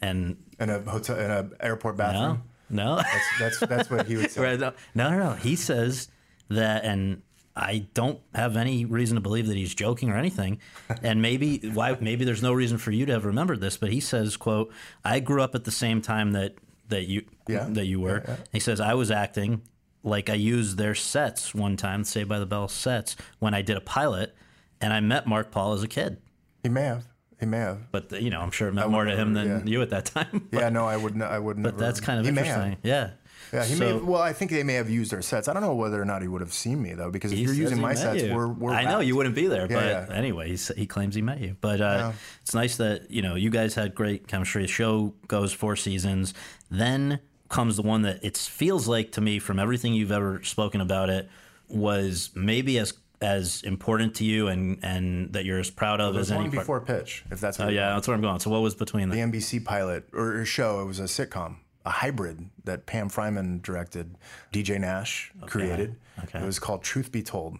[0.00, 2.42] and in a hotel in a airport bathroom.
[2.70, 4.40] no That's, that's that's what he would say.
[4.42, 5.32] Right, no, no, no, no.
[5.34, 6.08] He says
[6.48, 7.22] that, and
[7.56, 10.60] I don't have any reason to believe that he's joking or anything.
[11.02, 11.96] And maybe why?
[12.00, 14.72] Maybe there's no reason for you to have remembered this, but he says, "quote
[15.04, 16.54] I grew up at the same time that
[16.88, 17.66] that you Yeah.
[17.70, 19.62] that you were." He says I was acting
[20.02, 23.76] like I used their sets one time, Saved by the Bell sets, when I did
[23.76, 24.34] a pilot,
[24.80, 26.18] and I met Mark Paul as a kid.
[26.62, 27.04] He may have.
[27.40, 27.90] He may have.
[27.92, 29.60] But you know, I'm sure it meant more to him than yeah.
[29.64, 30.48] you at that time.
[30.52, 31.22] Yeah, no, I wouldn't.
[31.22, 31.64] I wouldn't.
[31.64, 32.56] But that's kind of he may have.
[32.56, 32.78] interesting.
[32.82, 33.10] Yeah.
[33.52, 33.92] Yeah, he So- may.
[33.92, 35.48] Have, well, I think they may have used our sets.
[35.48, 37.54] I don't know whether or not he would have seen me though, because if you're
[37.54, 38.34] using my sets, you.
[38.34, 38.72] we're we're.
[38.72, 40.06] I know you wouldn't be there, but yeah.
[40.12, 41.56] anyway, he, claims he met you.
[41.60, 44.62] But uh, it's nice that you know you guys had great chemistry.
[44.62, 46.34] The show goes four seasons,
[46.70, 50.80] then comes the one that it feels like to me from everything you've ever spoken
[50.80, 51.28] about it
[51.68, 56.28] was maybe as as important to you and and that you're as proud of as
[56.28, 56.60] There's any part.
[56.60, 57.58] before pitch, if that's.
[57.58, 58.38] Oh you yeah, that's where I'm going.
[58.40, 59.16] So what was between the?
[59.16, 60.80] NBC pilot or, show.
[60.80, 64.16] It was a sitcom, a hybrid that Pam Fryman directed,
[64.52, 65.96] DJ Nash created.
[66.24, 66.38] Okay.
[66.40, 67.58] It was called Truth Be Told.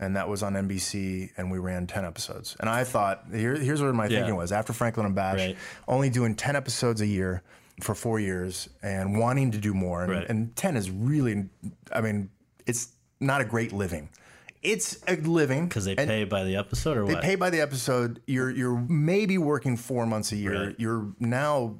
[0.00, 2.56] And that was on NBC, and we ran 10 episodes.
[2.58, 5.56] And I thought, here, here's what my thinking was after Franklin and Bash, Right.
[5.86, 7.44] only doing 10 episodes a year
[7.80, 10.02] for four years and wanting to do more.
[10.04, 10.28] And, Right.
[10.28, 11.46] and 10 is really,
[11.92, 12.30] I mean,
[12.66, 12.88] it's
[13.20, 14.08] not a great living.
[14.62, 15.66] It's a living.
[15.68, 17.22] Because they pay by the episode or they what?
[17.24, 18.20] pay by the episode.
[18.26, 20.66] You're you're maybe working four months a year.
[20.66, 20.74] Right.
[20.78, 21.78] You're now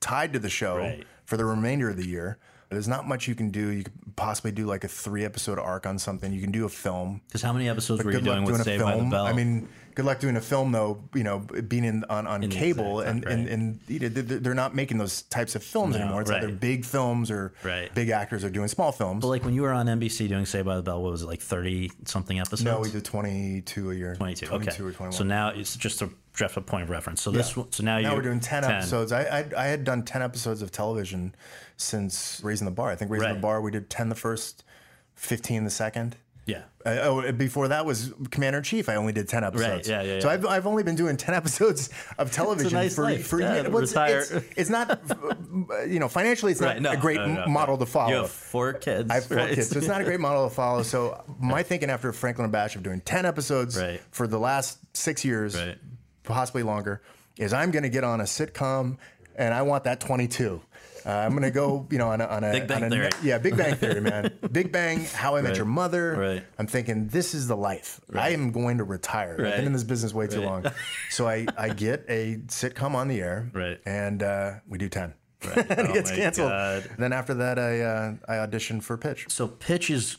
[0.00, 1.04] tied to the show Right.
[1.24, 2.36] for the remainder of the year.
[2.68, 3.68] There's not much you can do.
[3.68, 6.32] You could possibly do like a three episode arc on something.
[6.32, 7.22] You can do a film.
[7.28, 9.04] Because how many episodes were you Good doing with doing Saved by the.
[9.04, 9.24] Bell?
[9.26, 11.02] I mean, good luck doing a film though.
[11.14, 13.32] You know, being in on, on cable exact- and, right.
[13.34, 16.20] and and you know, they're not making those types of films No, anymore.
[16.22, 16.42] It's right.
[16.42, 17.92] either big films or Right.
[17.94, 19.20] big actors are doing small films.
[19.22, 21.26] but like when you were on NBC doing Saved by the Bell, what was it
[21.26, 22.64] like thirty something episodes?
[22.64, 24.14] no, we did 22 a year.
[24.16, 24.46] 22.
[24.46, 24.82] 22 okay.
[24.82, 25.12] or 21.
[25.12, 27.20] So now it's just a just a point of reference.
[27.20, 27.64] So this Yeah.
[27.70, 29.12] so now, now you're we're doing 10, episodes.
[29.12, 31.34] I, I I had done 10 episodes of television
[31.76, 32.90] since Raising the Bar.
[32.90, 33.34] I think Raising Right.
[33.34, 34.64] the Bar, we did 10 the first,
[35.16, 36.16] 15 the second.
[36.44, 36.62] Yeah.
[36.84, 38.88] Uh, oh, before that was Commander in Chief.
[38.88, 39.88] I only did ten episodes.
[39.88, 40.04] Right.
[40.04, 40.28] yeah, yeah, So.
[40.28, 43.26] I've, I've only been doing ten episodes of television nice for life.
[43.28, 43.68] for Yeah.
[43.68, 46.82] Well, it's, it's, it's not, uh, you know, financially, it's Right.
[46.82, 48.10] not No, a great no, no, model to follow.
[48.10, 49.08] You have four kids.
[49.10, 49.54] I have four right?
[49.54, 50.82] kids, so it's not a great model to follow.
[50.82, 53.80] So my thinking after Franklin and Bash of doing ten episodes
[54.10, 55.56] for the last six years,
[56.24, 57.02] possibly longer,
[57.38, 58.98] is I'm going to get on a sitcom,
[59.36, 60.60] and I want that 22.
[61.04, 62.90] Uh, I'm going to go, you know, on a, on a, Big Bang on a
[62.90, 63.10] Theory.
[63.22, 64.32] yeah, Big Bang Theory, man.
[64.52, 65.56] Big Bang, How I Met Right.
[65.56, 66.16] Your Mother.
[66.16, 66.44] Right.
[66.58, 68.00] I'm thinking this is the life.
[68.14, 69.34] I am going to retire.
[69.38, 69.56] I've Right.
[69.56, 70.64] been in this business way too long,
[71.10, 73.80] so I I get a sitcom on the air, Right.
[73.86, 75.14] and uh, we do ten.
[75.44, 75.56] Right.
[75.70, 76.50] and it Oh gets my canceled.
[76.50, 76.90] God.
[76.98, 79.26] Then after that, I uh, I auditioned for Pitch.
[79.28, 80.18] So Pitch is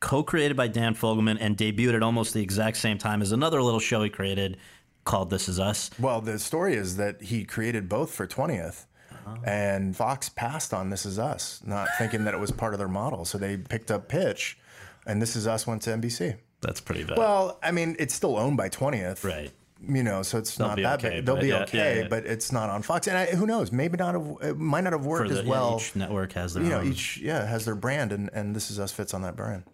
[0.00, 3.80] co-created by Dan Fogelman and debuted at almost the exact same time as another little
[3.80, 4.56] show he created
[5.04, 5.90] called This Is Us.
[5.98, 8.86] Well, the story is that he created both for 20th.
[9.26, 9.36] Oh.
[9.44, 12.88] And Fox passed on This Is Us, not thinking that it was part of their
[12.88, 13.24] model.
[13.24, 14.58] So they picked up Pitch,
[15.06, 16.36] and This Is Us went to NBC.
[16.60, 17.18] That's pretty bad.
[17.18, 19.24] Well, I mean, it's still owned by 20th.
[19.24, 19.50] Right.
[19.86, 21.26] You know, so it's not that okay, big.
[21.26, 22.08] They'll be yeah, okay, yeah, yeah.
[22.08, 23.08] but it's not on Fox.
[23.08, 23.72] And I, who knows?
[23.72, 24.14] Maybe not.
[24.14, 25.78] Have, it might not have worked the- as well.
[25.80, 28.78] each network has their you know, each yeah has their brand, and, and This Is
[28.78, 29.64] Us fits on that brand.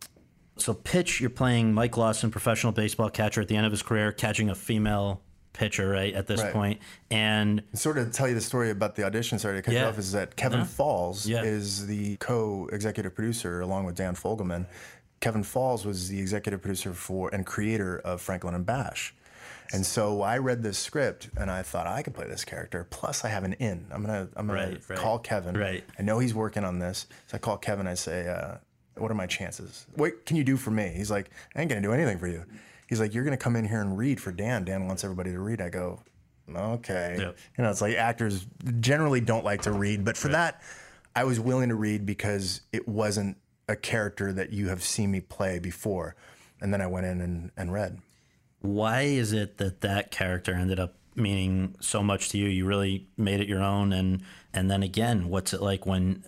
[0.57, 4.11] So pitch, you're playing Mike Lawson, professional baseball catcher at the end of his career,
[4.11, 5.21] catching a female
[5.59, 6.53] pitcher, right, at this Right.
[6.53, 6.81] point.
[7.11, 9.39] And sort of tell you the story about the audition.
[9.39, 9.99] Sorry to cut you off.
[9.99, 11.43] Is that Kevin Falls Yeah.
[11.43, 14.67] is the co-executive producer along with Dan Fogelman.
[15.21, 19.15] Kevin Falls was the executive producer for and creator of Franklin and Bash.
[19.73, 22.87] And so I read this script and I thought I could play this character.
[22.89, 23.85] Plus, I have an in.
[23.91, 25.59] I'm gonna I'm gonna Right, right, call Kevin.
[25.59, 25.85] right.
[25.99, 27.87] I know he's working on this, so I call Kevin.
[27.87, 28.59] I say, uh,
[28.97, 29.87] "What are my chances?
[29.95, 32.45] What can you do for me?" He's like, "I ain't gonna do anything for you."
[32.89, 34.65] He's like, "You're gonna come in here and read for Dan.
[34.65, 36.03] Dan wants everybody to read." I go,
[36.53, 37.37] "Okay." Yep.
[37.57, 38.47] You know, it's like actors
[38.81, 40.63] generally don't like to read, but for that,
[41.15, 43.37] I was willing to read because it wasn't
[43.69, 46.17] a character that you have seen me play before.
[46.61, 48.01] And then I went in and, and read.
[48.61, 52.49] why is it that that character ended up meaning so much to you?
[52.49, 53.93] You really made it your own.
[53.93, 54.23] And,
[54.53, 56.25] and then again, what's it like when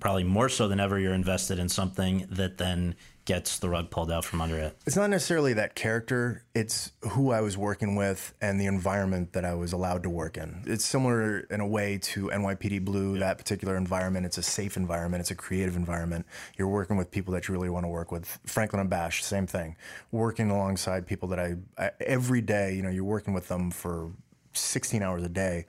[0.00, 2.94] probably more so than ever you're invested in something that then
[3.28, 4.74] gets the rug pulled out from under it?
[4.86, 9.44] It's not necessarily that character, it's who I was working with and the environment that
[9.44, 10.62] I was allowed to work in.
[10.66, 14.24] It's similar in a way to NYPD Blue, that particular environment.
[14.24, 16.24] It's a safe environment, it's a creative environment.
[16.56, 18.38] You're working with people that you really want to work with.
[18.46, 19.76] Franklin and Bash, same thing.
[20.10, 24.10] Working alongside people that I, I every day, you know, you're working with them for
[24.54, 25.66] 16 hours a day.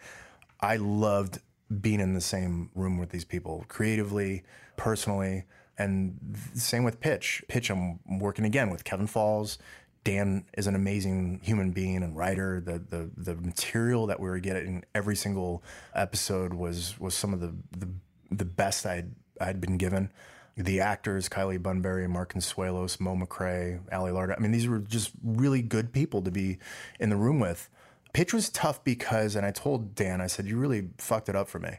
[0.62, 1.40] I loved
[1.82, 4.44] being in the same room with these people creatively,
[4.78, 5.44] personally,
[5.80, 6.20] and
[6.54, 7.44] same with Pitch.
[7.48, 9.58] Pitch, I'm working again with Kevin Falls.
[10.04, 12.62] Dan is an amazing human being and writer.
[12.62, 15.64] The the the material that we were getting every single
[15.96, 17.90] episode was was some of the the,
[18.30, 19.12] the best I'd
[19.42, 20.12] I'd been given.
[20.58, 24.36] The actors, Kylie Bunbury, Mark Consuelos, Mo McRae, Ali Larter.
[24.38, 26.58] I mean, these were just really good people to be
[27.00, 27.70] in the room with.
[28.12, 31.48] Pitch was tough because, and I told Dan, I said, you really fucked it up
[31.48, 31.78] for me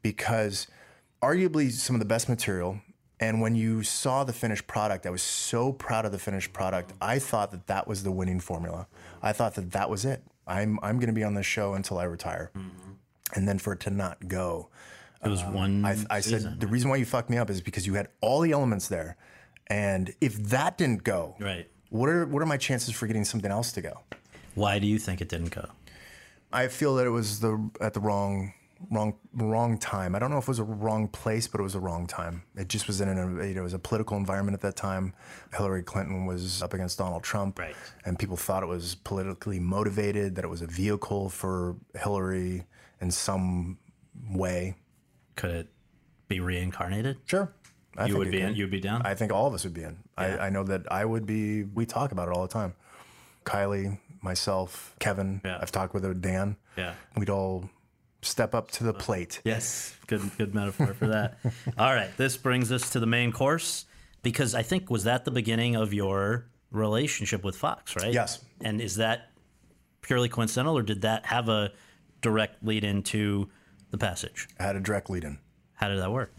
[0.00, 0.66] because
[1.22, 2.80] arguably some of the best material.
[3.22, 6.92] And when you saw the finished product, I was so proud of the finished product.
[7.00, 8.88] I thought that that was the winning formula.
[9.22, 10.24] I thought that that was it.
[10.48, 12.50] I'm, I'm going to be on this show until I retire.
[12.56, 12.90] Mm-hmm.
[13.34, 14.70] And then for it to not go,
[15.24, 15.84] It was um, one.
[15.84, 18.40] I, I said, the reason why you fucked me up is because you had all
[18.40, 19.16] the elements there.
[19.68, 21.68] And if that didn't go, Right.
[21.90, 24.00] what are, what are my chances for getting something else to go?
[24.56, 25.68] Why do you think it didn't go?
[26.52, 28.52] I feel that it was the at the wrong
[28.90, 30.14] wrong wrong time.
[30.14, 32.42] I don't know if it was a wrong place, but it was a wrong time.
[32.56, 33.12] It just was in a
[33.46, 35.14] you know, it was a political environment at that time.
[35.56, 37.74] Hillary Clinton was up against Donald Trump, Right.
[38.04, 42.64] and people thought it was politically motivated, that it was a vehicle for Hillary
[43.00, 43.78] in some
[44.30, 44.76] way.
[45.36, 45.68] Could it
[46.28, 47.18] be reincarnated?
[47.26, 47.52] Sure,
[47.96, 48.54] I You would be in.
[48.54, 49.02] You'd be down.
[49.04, 49.98] I think all of us would be in.
[50.16, 51.64] I, I know that I would be.
[51.64, 52.74] We talk about it all the time.
[53.44, 55.40] Kylie, myself, Kevin.
[55.44, 55.58] Yeah.
[55.60, 56.56] I've talked with Dan.
[56.76, 56.94] yeah.
[57.16, 57.68] We'd all
[58.22, 59.40] step up to the plate.
[59.44, 61.38] Yes, good good metaphor for that.
[61.78, 63.84] All right, this brings us to the main course
[64.22, 68.12] because I think was that the beginning of your relationship with Fox, right?
[68.12, 68.44] Yes.
[68.60, 69.30] And is that
[70.00, 71.72] purely coincidental, or did that have a
[72.22, 73.48] direct lead into
[73.90, 74.48] the passage?
[74.58, 75.38] I had a direct lead in.
[75.74, 76.32] How did that work?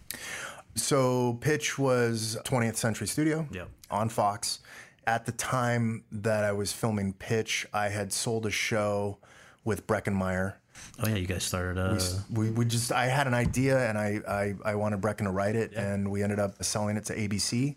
[0.76, 3.70] So Pitch was 20th Century Studio Yep.
[3.92, 4.60] on Fox.
[5.06, 9.20] At the time that I was filming Pitch, I had sold a show
[9.66, 10.60] with Breckin Meyer.
[11.02, 11.78] Oh yeah, you guys started.
[11.78, 11.94] Uh,
[12.32, 15.56] We, we just I had an idea and I, I, I wanted Breckin to write
[15.56, 17.76] it and we ended up selling it to ABC,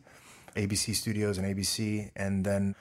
[0.55, 2.74] ABC Studios and ABC, and then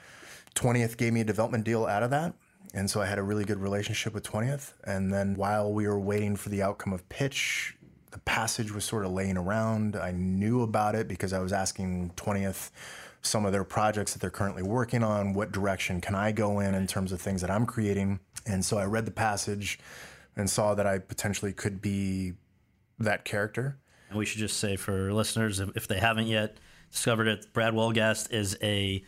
[0.54, 2.34] 20th gave me a development deal out of that.
[2.74, 4.72] And so I had a really good relationship with 20th.
[4.84, 7.74] And then while we were waiting for the outcome of pitch,
[8.10, 9.96] the passage was sort of laying around.
[9.96, 12.70] I knew about it because I was asking 20th
[13.26, 15.34] some of their projects that they're currently working on.
[15.34, 18.20] What direction can I go in in terms of things that I'm creating?
[18.46, 19.78] And so I read the passage
[20.36, 22.34] and saw that I potentially could be
[22.98, 23.78] that character.
[24.08, 26.58] And we should just say for listeners, if they haven't yet
[26.90, 29.04] discovered it, Brad Wolgast is a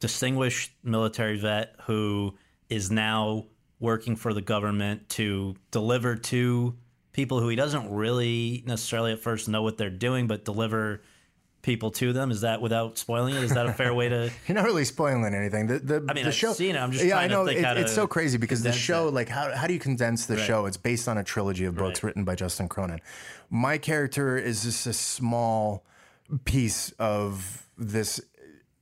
[0.00, 2.34] distinguished military vet who
[2.68, 3.46] is now
[3.80, 6.74] working for the government to deliver to
[7.12, 11.02] people who he doesn't really necessarily at first know what they're doing, but deliver
[11.64, 12.30] people to them.
[12.30, 13.42] Is that without spoiling it?
[13.42, 14.30] Is that a fair way to?
[14.46, 15.66] You're not really spoiling anything.
[15.66, 16.78] The, the, I mean, the I've show, seen it.
[16.78, 17.46] I'm just yeah, trying I know.
[17.46, 19.14] It- it's so crazy because the show, it.
[19.14, 20.66] like, how, how do you condense the show?
[20.66, 22.08] It's based on a trilogy of books Right.
[22.08, 23.00] written by Justin Cronin.
[23.50, 25.84] My character is just a small
[26.44, 28.20] piece of this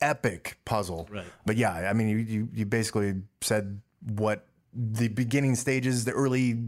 [0.01, 1.09] epic puzzle.
[1.11, 1.25] Right.
[1.47, 6.59] But yeah, I mean, you, you, you basically said what the beginning stages, the early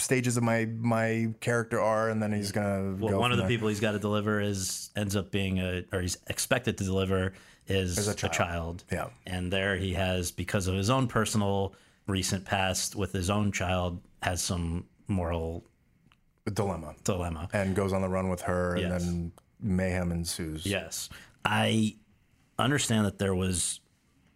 [0.00, 2.96] stages of my my character are, and then he's gonna.
[2.98, 3.48] Well, go one of the there.
[3.48, 7.34] people he's got to deliver is ends up being a, or he's expected to deliver
[7.66, 8.32] is a a child.
[8.32, 8.84] child.
[8.90, 9.08] Yeah.
[9.26, 11.74] And there he has, because of his own personal
[12.06, 15.64] recent past with his own child, has some moral
[16.52, 17.48] dilemma, dilemma.
[17.52, 20.66] and goes on the run with her, and then mayhem ensues.
[20.66, 21.08] Yes.
[21.44, 21.96] I
[22.58, 23.80] understand that there was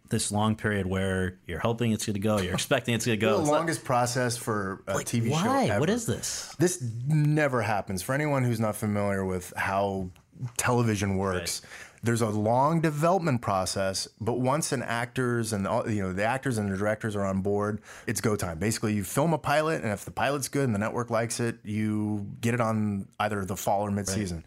[0.09, 3.25] this long period where you're hoping it's going to go, you're expecting it's going to
[3.25, 3.35] go.
[3.35, 5.31] the It's like- longest process for a TV show.
[5.33, 5.79] why?
[5.79, 6.53] What is this?
[6.59, 8.01] This never happens.
[8.01, 10.09] For anyone who's not familiar with how
[10.57, 11.61] television works,
[12.03, 16.59] there's a long development process, but once an actors and all, you know the actors
[16.59, 18.59] and the directors are on board, it's go time.
[18.59, 21.57] Basically, you film a pilot, and if the pilot's good and the network likes it,
[21.63, 24.43] you get it on either the fall or mid-season.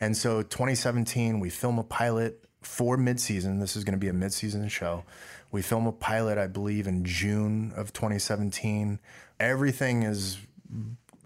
[0.00, 3.60] And so, 2017, we film a pilot for mid-season.
[3.60, 5.04] This is going to be a mid-season show.
[5.52, 8.98] We film a pilot, I believe, in June of 2017.
[9.40, 10.38] Everything is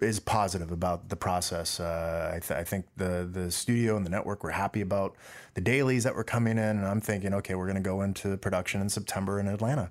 [0.00, 1.78] is positive about the process.
[1.78, 5.16] Uh, I, th- I think the the studio and the network were happy about
[5.54, 8.36] the dailies that were coming in, and I'm thinking, okay, we're going to go into
[8.36, 9.90] production in September in Atlanta,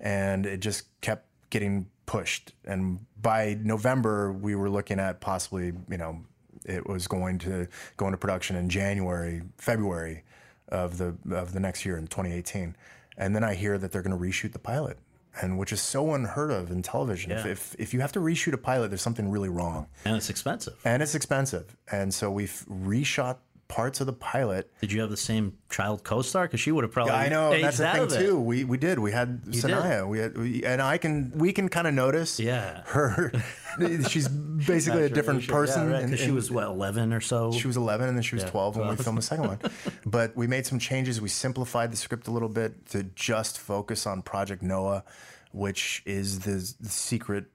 [0.00, 2.52] and it just kept getting pushed.
[2.64, 6.20] And by November, we were looking at possibly, you know,
[6.64, 10.22] it was going to go into production in January, February
[10.70, 12.76] of the of the next year in 2018,
[13.16, 14.98] and then I hear that they're going to reshoot the pilot.
[15.40, 17.30] And which is so unheard of in television.
[17.30, 17.52] If, Yeah.
[17.52, 20.74] if if you have to reshoot a pilot, there's something really wrong, And it's expensive.
[20.84, 21.76] and it's expensive.
[21.92, 23.36] And so we've reshot
[23.68, 24.68] parts of the pilot.
[24.80, 26.46] Did you have the same child co-star?
[26.46, 28.10] Because she would have probably Yeah, I know that's the thing it.
[28.10, 28.40] too.
[28.40, 28.98] We we did.
[28.98, 29.62] We had did?
[29.62, 30.08] Saniyya.
[30.08, 32.40] We had, we, and I can we can kind of notice.
[32.40, 32.82] Yeah.
[32.86, 33.30] her.
[34.08, 35.90] she's basically a different person.
[35.90, 37.52] Yeah, and- because she was what eleven or so.
[37.52, 39.58] She was 11 and then she was 12 when we filmed the second one.
[40.06, 41.20] But we made some changes.
[41.20, 45.04] We simplified the script a little bit to just focus on Project Noah,
[45.52, 47.46] which is the, the secret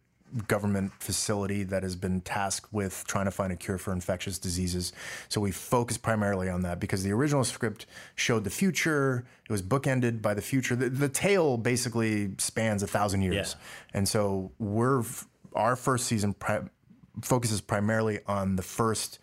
[0.48, 4.92] government facility that has been tasked with trying to find a cure for infectious diseases.
[5.30, 7.86] So we focused primarily on that because the original script
[8.16, 9.26] showed the future.
[9.48, 10.76] It was bookended by the future.
[10.76, 13.56] The, the tale basically spans a thousand years.
[13.58, 13.98] Yeah.
[14.00, 15.04] And so we're
[15.56, 16.62] our first season pri-
[17.22, 19.20] focuses primarily on the first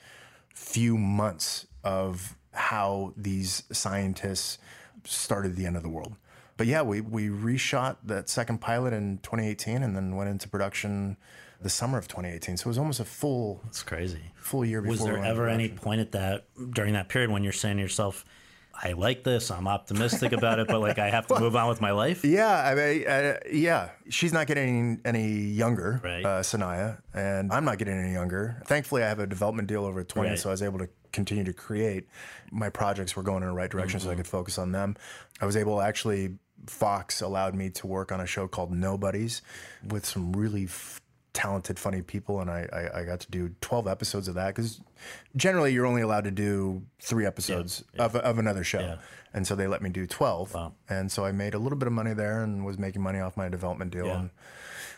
[0.55, 4.59] few months of how these scientists
[5.05, 6.15] started the end of the world.
[6.57, 11.17] But yeah, we, we reshot that second pilot in 2018 and then went into production
[11.61, 12.57] the summer of 2018.
[12.57, 14.21] So it was almost a full It's crazy.
[14.37, 14.93] full year before.
[14.93, 18.25] Was there ever any point at that during that period when you're saying to yourself,
[18.75, 19.51] "I like this.
[19.51, 22.25] I'm optimistic about it, but like I have to move on with my life"?
[22.25, 26.25] Yeah, I mean, uh, yeah, she's not getting any younger, Right.
[26.25, 28.63] uh, Saniyya, and I'm not getting any younger.
[28.67, 30.39] Thankfully, I have a development deal over at 20, Right.
[30.39, 32.09] so I was able to continue to create.
[32.51, 34.97] My projects were going in the right direction, so I could focus on them.
[35.41, 39.43] I was able actually, Fox allowed me to work on a show called Nobodies
[39.87, 41.01] with some really f-
[41.35, 44.81] talented, funny people, and I, I, I got to do 12 episodes of that because
[45.37, 48.81] generally you're only allowed to do three episodes Of, of another show.
[48.81, 48.97] Yeah.
[49.35, 50.55] And so they let me do 12.
[50.55, 50.73] Wow.
[50.89, 53.37] And so I made a little bit of money there and was making money off
[53.37, 54.19] my development deal Yeah.
[54.21, 54.31] and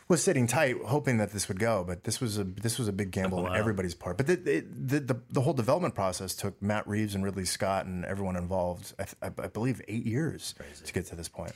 [0.09, 2.93] was sitting tight hoping that this would go, but this was a this was a
[2.93, 3.53] big gamble on Wow.
[3.53, 4.17] everybody's part.
[4.19, 8.05] But the, the, the the whole development process took Matt Reeves and Ridley Scott and
[8.05, 11.53] everyone involved I, th- I, I believe 8 years to get to this point.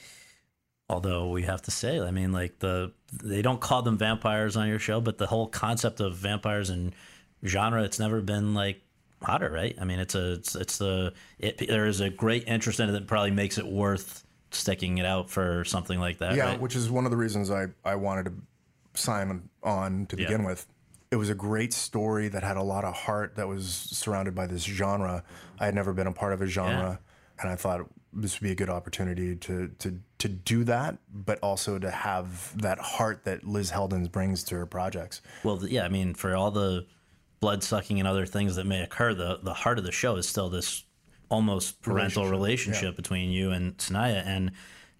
[0.91, 2.93] Although we have to say, I mean, like the
[3.23, 6.95] they don't call them vampires on your show, but the whole concept of vampires and
[7.45, 8.81] genre, it's never been like
[9.23, 9.77] hotter, right?
[9.81, 12.93] I mean, it's a it's, it's the it, there is a great interest in it
[12.93, 16.35] that probably makes it worth sticking it out for something like that.
[16.35, 16.61] Yeah, right?
[16.61, 18.33] which is one of the reasons I, I wanted to
[18.95, 20.67] sign on to begin with.
[21.11, 24.47] It was a great story that had a lot of heart that was surrounded by
[24.47, 25.25] this genre.
[25.59, 27.01] I had never been a part of a genre,
[27.41, 31.39] and I thought this would be a good opportunity to to to do that, but
[31.43, 35.23] also to have that heart that Liz Heldens brings to her projects.
[35.45, 36.87] Well, yeah, I mean, for all the
[37.41, 40.29] blood sucking and other things that may occur, the the heart of the show is
[40.29, 40.85] still this
[41.31, 44.27] almost parental relationship, between you and Saniyya.
[44.27, 44.53] And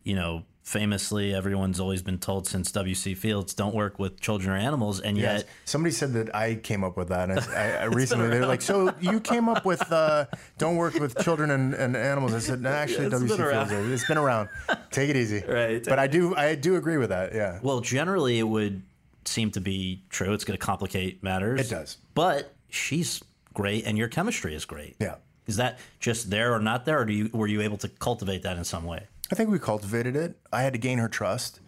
[0.05, 3.15] you know, famously, everyone's always been told since W.C.
[3.15, 5.41] Fields, don't work with children or animals, and Yes.
[5.41, 5.49] yet.
[5.65, 7.31] Somebody said that I came up with that.
[7.31, 10.27] And I, I, recently, they're like, "So you came up with uh,
[10.59, 13.69] don't work with children and, and animals?" I said, "No, actually, WC.
[13.69, 13.91] Fields.
[13.91, 14.49] It's been around.
[14.91, 15.83] Take it easy." Right.
[15.85, 17.35] But I do, I do agree with that.
[17.35, 17.59] Yeah.
[17.63, 18.83] Well, generally, it would
[19.29, 20.33] seem to be true.
[20.33, 21.61] It's going to complicate matters.
[21.61, 21.99] It does.
[22.15, 23.23] But she's
[23.55, 24.97] great, and your chemistry is great.
[25.01, 25.17] Yeah.
[25.47, 28.43] Is that just there or not there, or do you were you able to cultivate
[28.43, 29.07] that in some way?
[29.31, 30.37] I think we cultivated it.
[30.53, 31.61] I had to gain her trust,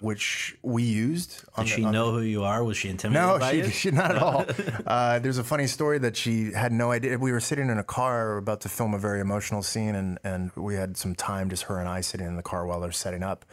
[0.00, 1.44] which we used.
[1.56, 2.62] On Did the- she know who you are?
[2.64, 4.44] Was she intimidated No, by she, she not at all.
[4.86, 7.18] Uh, there's a funny story that she had no idea.
[7.18, 10.50] We were sitting in a car about to film a very emotional scene, and, and
[10.56, 13.22] we had some time, just her and I, sitting in the car while they're setting
[13.22, 13.44] up.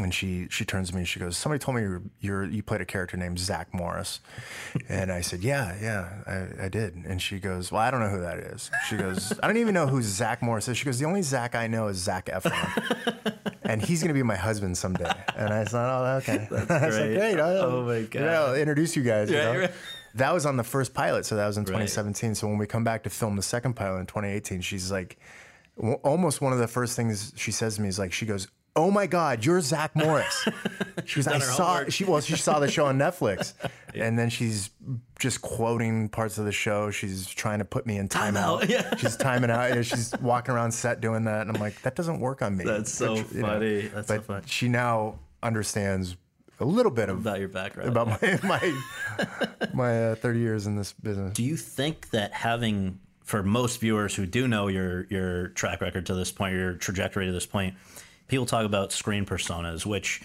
[0.00, 2.62] And she she turns to me and she goes, "Somebody told me you're, you're you
[2.62, 4.20] played a character named Zack Morris,"
[4.88, 8.08] and I said, "Yeah, yeah, I, I did." And she goes, "Well, I don't know
[8.08, 10.98] who that is." She goes, "I don't even know who Zack Morris is." She goes,
[10.98, 14.76] "The only Zach I know is Zac Efron." and he's going to be my husband
[14.76, 15.10] someday.
[15.36, 16.48] And I said, oh, okay.
[16.50, 17.14] I was like, great.
[17.16, 17.38] great.
[17.40, 18.22] I'll, Oh, my God.
[18.22, 19.30] I'll introduce you guys.
[19.30, 19.60] you Right, know?
[19.60, 19.70] right.
[20.16, 22.34] That was on the first pilot, so that was in 2017.
[22.34, 25.18] So when we come back to film the second pilot in 2018, she's like,
[25.76, 28.48] w- almost one of the first things she says to me is like, she goes,
[28.80, 30.48] "Oh my God, you're Zack Morris."
[31.04, 31.74] She's, I saw.
[31.74, 31.92] homework.
[31.92, 33.54] She well, she saw the show on Netflix,
[33.94, 34.70] and then she's
[35.18, 36.90] just quoting parts of the show.
[36.90, 38.62] She's trying to put me in timeout.
[38.62, 38.96] Timeout, yeah.
[38.98, 39.70] She's timing out.
[39.74, 42.64] Yeah, she's walking around set doing that, and I'm like, that doesn't work on me.
[42.64, 43.80] That's so But, you know, funny.
[43.88, 44.42] That's so funny.
[44.46, 46.16] she now understands
[46.60, 47.88] a little bit of About your background.
[47.90, 48.80] about my my
[49.74, 51.34] my uh, 30 years in this business.
[51.34, 56.06] Do you think that having for most viewers who do know your your track record
[56.06, 57.74] to this point, your trajectory to this point,
[58.30, 60.22] people talk about screen personas, which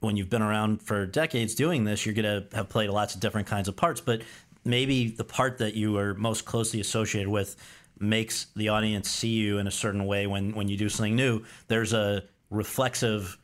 [0.00, 3.20] when you've been around for decades doing this, you're going to have played lots of
[3.20, 4.22] different kinds of parts, but
[4.64, 7.56] maybe the part that you are most closely associated with
[7.98, 11.42] makes the audience see you in a certain way when when you do something new.
[11.68, 13.38] There's a reflexive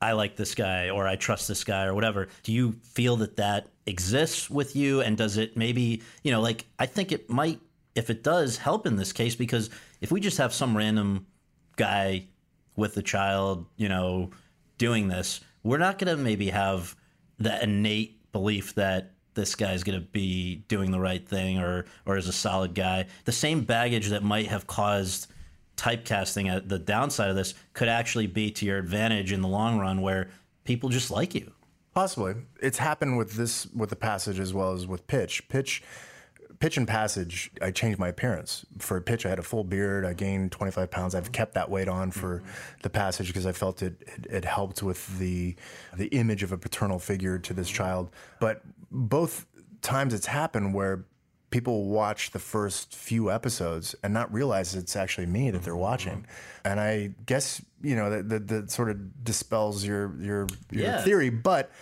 [0.00, 2.28] I like this guy or I trust this guy or whatever.
[2.42, 5.02] Do you feel that that exists with you?
[5.02, 7.60] And does it maybe, you know, like I think it might,
[7.94, 9.68] if it does, help in this case because
[10.00, 11.26] if we just have some random
[11.76, 12.28] guy
[12.80, 14.30] with the child, you know,
[14.78, 16.96] doing this, we're not going to maybe have
[17.38, 22.16] that innate belief that this guy's going to be doing the right thing or or
[22.16, 23.06] is a solid guy.
[23.26, 25.30] The same baggage that might have caused
[25.76, 29.78] typecasting at the downside of this could actually be to your advantage in the long
[29.78, 30.30] run where
[30.64, 31.52] people just like you.
[31.94, 35.48] Possibly, it's happened with this with the passage as well as with pitch.
[35.48, 35.82] Pitch,
[36.60, 37.50] pitch and passage.
[37.60, 39.26] I changed my appearance for a pitch.
[39.26, 40.04] I had a full beard.
[40.04, 41.14] I gained 25 pounds.
[41.14, 42.42] I've kept that weight on for
[42.82, 45.56] the passage because I felt it, it it helped with the
[45.96, 48.10] the image of a paternal figure to this child.
[48.40, 49.46] But both
[49.82, 51.06] times it's happened where
[51.50, 56.18] people watch the first few episodes and not realize it's actually me that they're watching.
[56.18, 56.68] Mm-hmm.
[56.68, 61.02] And I guess, you know, that, that, that sort of dispels your, your, your Yeah.
[61.02, 61.28] theory.
[61.30, 61.72] But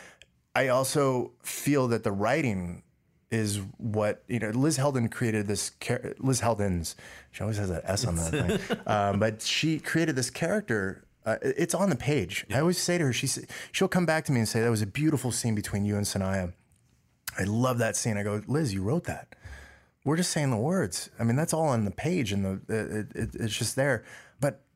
[0.57, 2.83] I also feel that the writing
[3.31, 6.95] is what, you know, Liz Helden created this, char- Liz Heldens,
[7.31, 8.79] she always has that S on that thing.
[8.87, 11.05] Um, but she created this character.
[11.26, 12.47] Uh, it's on the page.
[12.51, 13.29] I always say to her, she
[13.70, 16.07] she'll come back to me and say, that was a beautiful scene between you and
[16.07, 16.53] Saniyya.
[17.39, 18.16] I love that scene.
[18.16, 19.35] I go, Liz, you wrote that.
[20.05, 21.11] We're just saying the words.
[21.18, 24.05] I mean, that's all on the page, and the it, it, it's just there.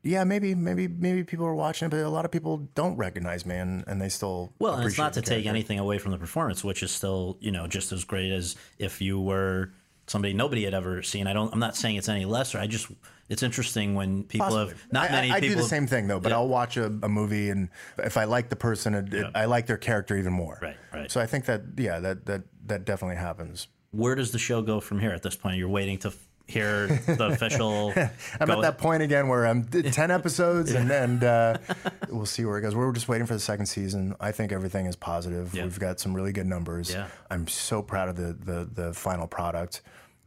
[0.05, 3.47] Yeah, maybe, maybe, maybe people are watching it, but a lot of people don't recognize
[3.47, 6.11] me, and, and they still Well, and it's not to the take anything away from
[6.11, 9.73] the performance, which is still, you know, just as great as if you were
[10.09, 11.27] somebody nobody had ever seen.
[11.27, 12.59] I don't I'm not saying it's any lesser.
[12.59, 12.89] I just
[13.29, 14.73] it's interesting when people Possibly.
[14.75, 16.77] have not I, many I, I people do the same thing though, but I'll watch
[16.77, 20.17] a, a movie, and if I like the person, it, it- I like their character
[20.17, 20.59] even more.
[20.61, 21.11] Right, right.
[21.11, 23.69] So I think that yeah, that that that definitely happens.
[23.93, 25.59] Where does the show go from here at this point?
[25.59, 26.13] You're waiting to
[26.53, 27.93] hear the official
[28.41, 31.59] I'm go- at that point again where I'm d- 10 episodes and, and uh,
[32.09, 32.75] we'll see where it goes.
[32.77, 34.15] We're just waiting for the second season.
[34.21, 35.55] I think everything is positive.
[35.55, 35.65] Yeah.
[35.65, 36.93] We've got some really good numbers.
[36.93, 37.09] Yeah.
[37.31, 39.83] I'm so proud of the, the, the final product.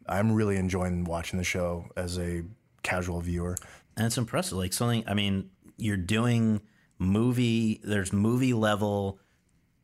[0.07, 2.43] I'm really enjoying watching the show as a
[2.83, 3.55] casual viewer.
[3.97, 4.57] and it's impressive.
[4.57, 6.61] Like something I mean, you're doing
[6.99, 9.19] movie there's movie level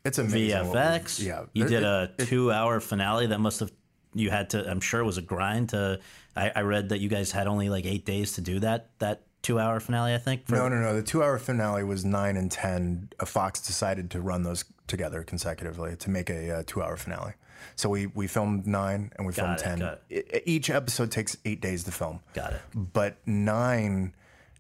[0.06, 0.58] It's amazing.
[0.58, 1.24] VFX.
[1.24, 1.44] Yeah.
[1.54, 1.86] You did it-
[2.20, 3.72] a two hour finale that must have
[4.14, 4.70] you had to.
[4.70, 6.00] I'm sure it was a grind to.
[6.36, 9.24] I, I read that you guys had only like eight days to do that that
[9.42, 10.14] two hour finale.
[10.14, 10.48] I think.
[10.48, 10.96] For, no, no, no.
[10.96, 13.10] The two hour finale was nine and ten.
[13.26, 17.34] Fox decided to run those together consecutively to make a uh, two hour finale.
[17.76, 19.80] So we we filmed nine and we filmed it, ten.
[19.80, 20.02] got
[20.46, 22.22] Each episode takes eight days to film.
[22.34, 22.62] Got it.
[22.74, 24.14] But nine,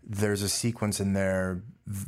[0.03, 1.63] there's a sequence in there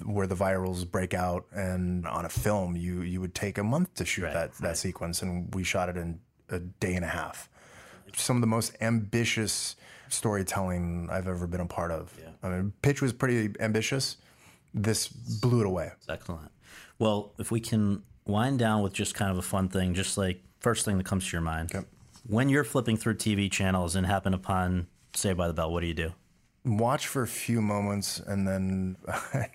[0.06, 3.94] where the virals break out, and on a film, you you would take a month
[3.96, 6.20] to shoot Right, that that sequence, and we shot it in
[6.54, 7.50] a day and a half.
[8.16, 9.76] Some of the most ambitious
[10.10, 12.14] storytelling I've ever been a part of.
[12.22, 12.30] Yeah.
[12.44, 14.18] I mean, pitch was pretty ambitious.
[14.74, 15.92] This blew it away.
[16.08, 16.52] Excellent.
[17.00, 20.42] Well, if we can wind down with just kind of a fun thing, just like
[20.60, 21.72] first thing that comes to your mind.
[21.74, 21.86] Yep.
[22.28, 25.88] When you're flipping through TV channels and happen upon Saved by the Bell, what do
[25.88, 26.14] you do?
[26.66, 28.96] Watch for a few moments and then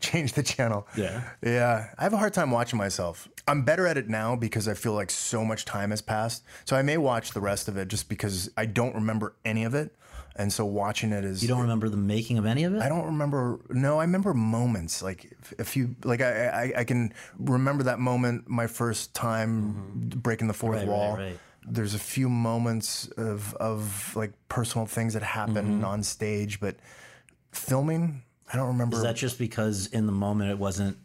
[0.00, 0.86] change the channel.
[0.96, 1.22] Yeah.
[1.42, 1.90] Yeah.
[1.98, 3.28] I have a hard time watching myself.
[3.46, 6.44] I'm better at it now because I feel like so much time has passed.
[6.64, 9.74] So I may watch the rest of it just because I don't remember any of
[9.74, 9.94] it.
[10.36, 11.42] And so watching it is.
[11.42, 12.80] You don't remember the making of any of it?
[12.80, 13.58] I don't remember.
[13.70, 15.02] No, I remember moments.
[15.02, 15.96] Like a few.
[16.04, 20.88] Like I, I, I can remember that moment, my first time breaking the fourth Mm-hmm.
[20.90, 21.16] Right, right, wall.
[21.16, 21.38] right.
[21.70, 25.84] There's a few moments of of like personal things that happen Mm-hmm.
[25.84, 26.76] on stage, but
[27.52, 28.96] filming, I don't remember.
[28.96, 30.96] Is that just because in the moment it wasn't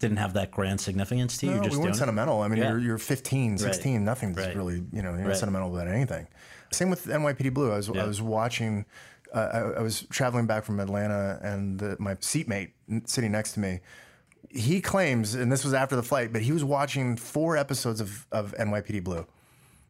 [0.00, 1.54] didn't have that grand significance to you?
[1.54, 1.98] no, just we weren't it?
[1.98, 2.42] sentimental.
[2.42, 2.70] I mean, Yeah.
[2.70, 4.04] you're, you're 15, 16.
[4.04, 4.54] Nothing's Right.
[4.54, 5.36] really, you know, you're Right.
[5.36, 6.26] sentimental about anything.
[6.72, 7.72] Same with NYPD Blue.
[7.72, 8.84] I was, I was watching,
[9.32, 12.72] uh, I, I was traveling back from Atlanta, and the, my seatmate
[13.06, 13.80] sitting next to me,
[14.50, 18.26] he claims, and this was after the flight, but he was watching four episodes of,
[18.32, 19.26] of NYPD Blue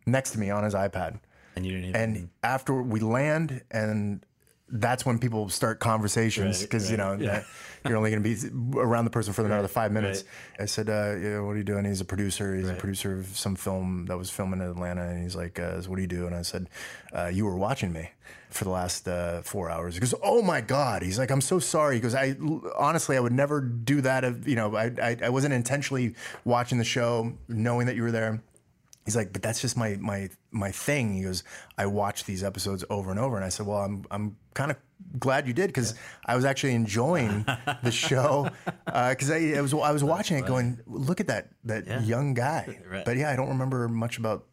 [0.07, 1.19] next to me on his iPad.
[1.57, 2.01] And you didn't even.
[2.01, 4.25] And after we land, and
[4.69, 7.27] that's when people start conversations Right, because you know yeah.
[7.27, 7.45] that
[7.85, 10.25] you're only going to be around the person for another five minutes.
[10.59, 12.57] I said, uh, yeah, "What are you doing?" He's a producer.
[12.57, 15.81] He's a producer of some film that was filming in Atlanta, and he's like, uh,
[15.83, 16.69] "What do you do?" And I said,
[17.13, 18.11] uh, "You were watching me
[18.51, 21.59] for the last uh, four hours." He goes, "Oh my god!" He's like, "I'm so
[21.59, 22.35] sorry." He goes, "I
[22.77, 24.25] honestly, I would never do that.
[24.25, 28.13] If you know, I, I, I wasn't intentionally watching the show, knowing that you were
[28.13, 28.43] there."
[29.05, 31.15] He's like, but that's just my my my thing.
[31.15, 31.45] He goes,
[31.77, 34.79] I watch these episodes over and over, and I said, well, I'm I'm kind of
[35.19, 35.95] glad you did because
[36.25, 37.45] I was actually enjoying
[37.83, 38.49] the show
[38.87, 42.35] uh, because I, I was I was watching it going, look at that that young
[42.35, 42.79] guy.
[42.91, 43.05] Right.
[43.05, 44.47] But yeah, I don't remember much about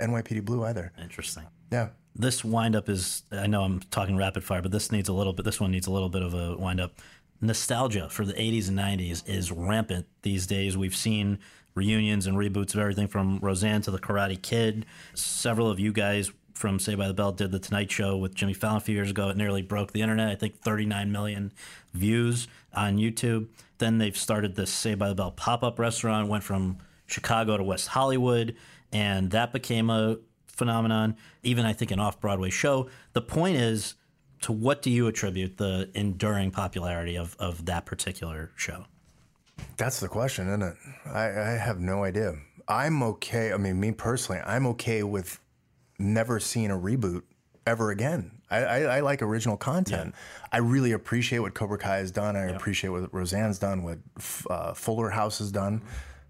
[0.00, 0.92] NYPD Blue either.
[1.00, 1.44] Interesting.
[1.72, 1.88] Yeah.
[2.14, 3.22] This windup is.
[3.30, 5.44] I know I'm talking rapid fire, but this needs a little bit.
[5.44, 6.92] This one needs a little bit of a windup.
[7.40, 10.76] Nostalgia for the 80s and 90s is rampant these days.
[10.76, 11.38] We've seen
[11.78, 14.84] reunions and reboots of everything from Roseanne to The Karate Kid.
[15.14, 18.52] Several of you guys from Saved by the Bell did the Tonight Show with Jimmy
[18.52, 19.28] Fallon a few years ago.
[19.28, 20.28] It nearly broke the internet.
[20.28, 21.52] I think 39 million
[21.94, 23.46] views on YouTube.
[23.78, 26.28] Then they've started this Saved by the Bell pop up restaurant.
[26.28, 28.56] Went from Chicago to West Hollywood,
[28.92, 30.18] and that became a
[30.48, 31.16] phenomenon.
[31.44, 32.88] Even I think an off Broadway show.
[33.12, 33.94] The point is,
[34.42, 38.86] to what do you attribute the enduring popularity of of that particular show?
[39.76, 40.76] That's the question, isn't it?
[41.06, 42.34] I, I have no idea.
[42.66, 43.52] I'm okay.
[43.52, 45.40] I mean, me personally, I'm okay with
[45.98, 47.22] never seeing a reboot
[47.66, 48.32] ever again.
[48.50, 50.14] I, I, I like original content.
[50.50, 52.36] I really appreciate what Cobra Kai has done.
[52.36, 53.98] I appreciate what Roseanne's done, what
[54.48, 55.82] uh, Fuller House has done.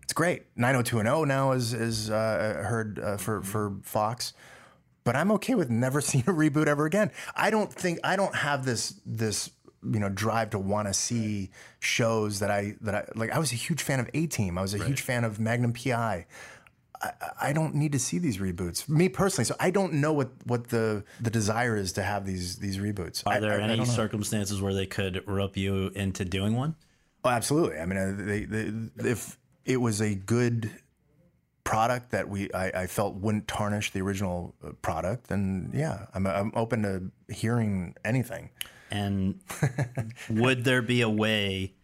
[0.02, 0.44] It's great.
[0.56, 4.32] 90210 now is is uh, heard uh, for for Fox,
[5.04, 7.12] but I'm okay with never seeing a reboot ever again.
[7.36, 9.50] I don't think I don't have this this
[9.82, 11.50] you know drive to want to see
[11.80, 13.30] shows that I that I like.
[13.30, 14.58] I was a huge fan of A Team.
[14.58, 16.26] I was a huge fan of Magnum PI.
[17.00, 19.44] I, I don't need to see these reboots, me personally.
[19.44, 23.22] So I don't know what, what the, the desire is to have these these reboots.
[23.24, 26.74] Are there I- I any circumstances where they could rope you into doing one?
[27.24, 27.78] Oh, absolutely.
[27.78, 30.70] I mean, uh, they, they, if it was a good
[31.64, 36.26] product that we I, I felt wouldn't tarnish the original uh, product, then yeah, I'm
[36.26, 38.50] I'm open to hearing anything.
[38.90, 39.40] And
[40.30, 41.74] would there be a way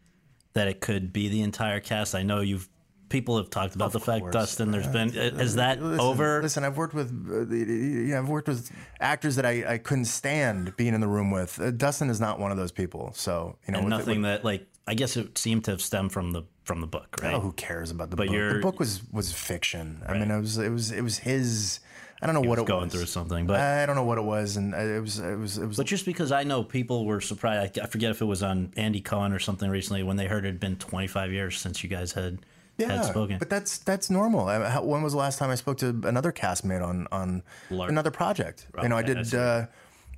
[0.54, 2.14] that it could be the entire cast?
[2.14, 2.68] I know you've
[3.08, 4.32] people have talked about the fact.
[4.32, 4.70] Dustin.
[4.70, 6.42] There's been is that Listen, over?
[6.42, 10.06] Listen, I've worked with uh, you know, I've worked with actors that I, I couldn't
[10.06, 11.60] stand being in the room with.
[11.60, 13.12] Uh, Dustin is not one of those people.
[13.14, 16.12] So you know, and with- nothing that like I guess it seemed to have stemmed
[16.12, 17.34] from the from the book, right?
[17.34, 18.52] Oh, who cares about the But book?
[18.52, 20.02] The book was was fiction.
[20.06, 21.80] I mean, it was it was it was his.
[22.24, 22.90] I don't know what it going was.
[22.94, 25.58] Going through something, but I don't know what it was, and it was it was
[25.58, 25.76] it was.
[25.76, 28.72] But just because I know people were surprised, I I forget if it was on
[28.76, 31.90] Andy Cohen or something recently when they heard it had been 25 years since you
[31.90, 32.38] guys had
[32.78, 33.38] had spoken.
[33.38, 34.46] but that's that's normal.
[34.48, 37.90] How, when was the last time I spoke to another castmate on on Lark.
[37.90, 38.66] another project?
[38.82, 39.26] you know, I Okay, I did.
[39.28, 39.36] see.
[39.36, 39.66] uh,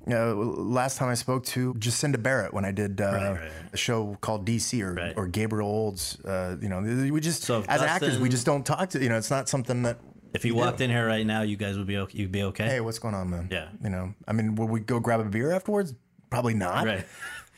[0.07, 3.51] you know, last time I spoke to Jacinda Barrett when I did uh, Right, right.
[3.73, 6.17] a show called DC or, or Gabriel Olds.
[6.23, 6.79] Uh, you know,
[7.11, 9.03] we just So as actors we just don't talk to.
[9.03, 9.97] You know, it's not something that
[10.33, 12.17] If he walked in here right now, you guys would be okay.
[12.17, 12.65] You'd be okay.
[12.67, 13.47] Hey, what's going on, man?
[13.51, 13.69] Yeah.
[13.83, 15.93] You know, I mean, will we go grab a beer afterwards?
[16.29, 16.85] Probably not.
[16.85, 17.05] right.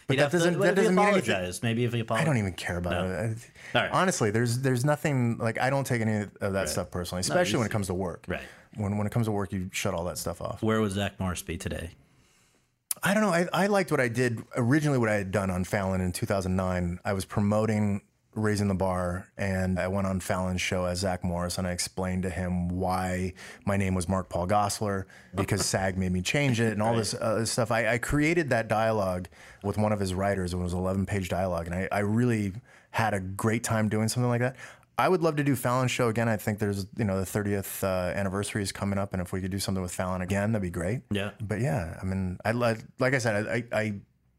[0.07, 1.53] But He'd that doesn't- what that doesn't mean anything.
[1.63, 3.13] Maybe if he I don't even care about No.
[3.31, 3.37] it.
[3.75, 3.91] All right.
[3.91, 7.67] Honestly, there's there's nothing like I don't take any of that stuff personally, especially when
[7.67, 8.25] it comes to work.
[8.27, 8.41] Right.
[8.75, 10.61] When when it comes to work, you shut all that stuff off.
[10.63, 11.91] Where would Zack Morris be today?
[13.01, 13.29] I don't know.
[13.29, 14.97] I, I liked what I did originally.
[14.97, 18.01] What I had done on Fallon in 2009, I was promoting
[18.39, 22.23] raising the bar, and I went on Fallon's show as Zack Morris, and I explained
[22.23, 23.33] to him why
[23.65, 25.05] my name was Mark Paul Gosselaar
[25.35, 27.71] because SAG made me change it, and all this uh, stuff.
[27.71, 29.27] I, I created that dialogue
[29.63, 30.53] with one of his writers.
[30.53, 32.53] It was an 11 page dialogue, and I, I really
[32.91, 34.55] had a great time doing something like that.
[34.97, 36.27] I would love to do Fallon's show again.
[36.27, 39.39] I think there's, you know, the 30th uh, anniversary is coming up, and if we
[39.39, 41.03] could do something with Fallon again, that'd be great.
[41.09, 41.31] Yeah.
[41.39, 43.93] But yeah, I mean, I like, like I said, I, I,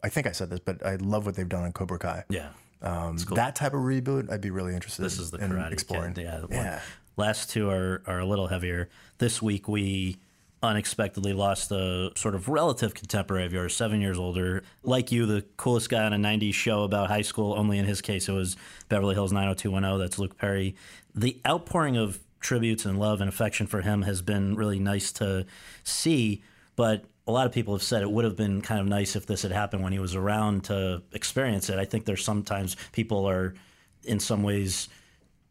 [0.04, 2.24] I think I said this, but I love what they've done on Cobra Kai.
[2.28, 2.50] Yeah.
[2.82, 5.02] Um, That type of reboot, I'd be really interested.
[5.02, 6.14] This is the in Karate exploring.
[6.14, 6.24] Kid.
[6.24, 6.44] Yeah.
[6.50, 6.80] Yeah.
[7.16, 8.88] Last two are, are a little heavier.
[9.18, 10.18] This week we
[10.62, 14.62] unexpectedly lost a sort of relative contemporary of yours, seven years older.
[14.82, 18.00] Like you, the coolest guy on a 90s show about high school, only in his
[18.00, 18.56] case it was
[18.88, 19.98] Beverly Hills 90210.
[19.98, 20.74] That's Luke Perry.
[21.14, 25.46] The outpouring of tributes and love and affection for him has been really nice to
[25.84, 26.42] see,
[26.76, 29.24] but a lot of people have said it would have been kind of nice if
[29.24, 31.78] this had happened when he was around to experience it.
[31.78, 33.54] I think there's sometimes people are
[34.02, 34.88] in some ways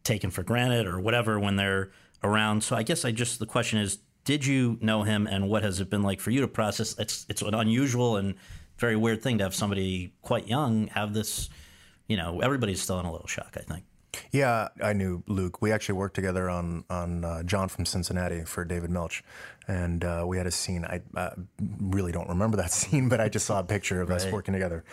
[0.04, 1.90] taken for granted or whatever when they're
[2.22, 2.62] around.
[2.62, 5.80] So I guess I just the question is, did you know him, and what has
[5.80, 6.94] it been like for you to process?
[6.98, 8.34] It's it's an unusual and
[8.76, 11.48] very weird thing to have somebody quite young have this.
[12.08, 13.56] You know, everybody's still in a little shock.
[13.56, 13.84] I think.
[14.32, 15.62] Yeah, I knew Luke.
[15.62, 19.22] We actually worked together on on uh, John from Cincinnati for David Milch,
[19.70, 20.84] and uh, we had a scene.
[20.84, 21.30] I uh,
[21.80, 24.84] really don't remember that scene, but I just saw a picture of us working together.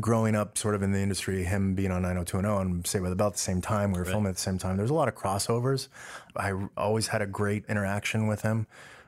[0.00, 3.16] Growing up, sort of in the industry, him being on 90210 and Saved by the
[3.16, 4.76] Bell at the same time, we were filming at the same time.
[4.76, 5.88] There's a lot of crossovers.
[6.36, 8.66] I always had a great interaction with him.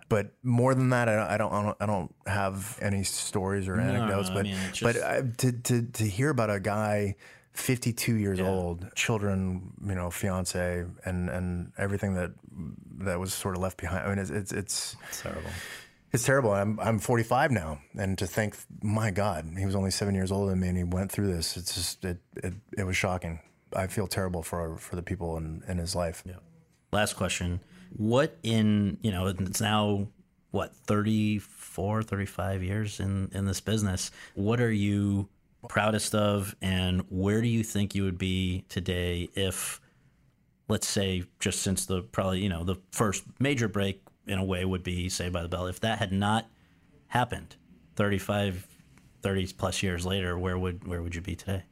[0.09, 3.81] But more than that, I, I don't, I don't, I don't have any stories or
[3.81, 4.31] anecdotes.
[4.31, 7.15] I but, mean, it's but I, to, to to hear about a guy
[7.53, 12.32] 52 years old, children, you know, fiance, and and everything that
[12.99, 14.05] that was sort of left behind.
[14.05, 15.51] I mean, it's it's it's, It's terrible.
[16.12, 16.53] it's terrible.
[16.53, 20.51] I'm I'm 45 now, and to think, my God, he was only seven years older
[20.51, 21.57] than me, and he went through this.
[21.57, 23.41] It's just it it, it was shocking.
[23.74, 26.23] I feel terrible for for the people in, in his life.
[26.27, 26.35] Yeah.
[26.93, 27.61] Last question.
[27.97, 30.09] What in, you know, it's now
[30.53, 34.11] what, 34, 35 years in in this business.
[34.35, 35.28] What are you
[35.69, 39.80] proudest of and where do you think you would be today if
[40.70, 44.64] let's say just since the probably, you know, the first major break in a way
[44.64, 45.66] would be Saved by the Bell.
[45.66, 46.48] If that had not
[47.09, 47.56] happened
[47.97, 48.66] 35
[49.22, 51.64] 30 plus years later, where would where would you be today?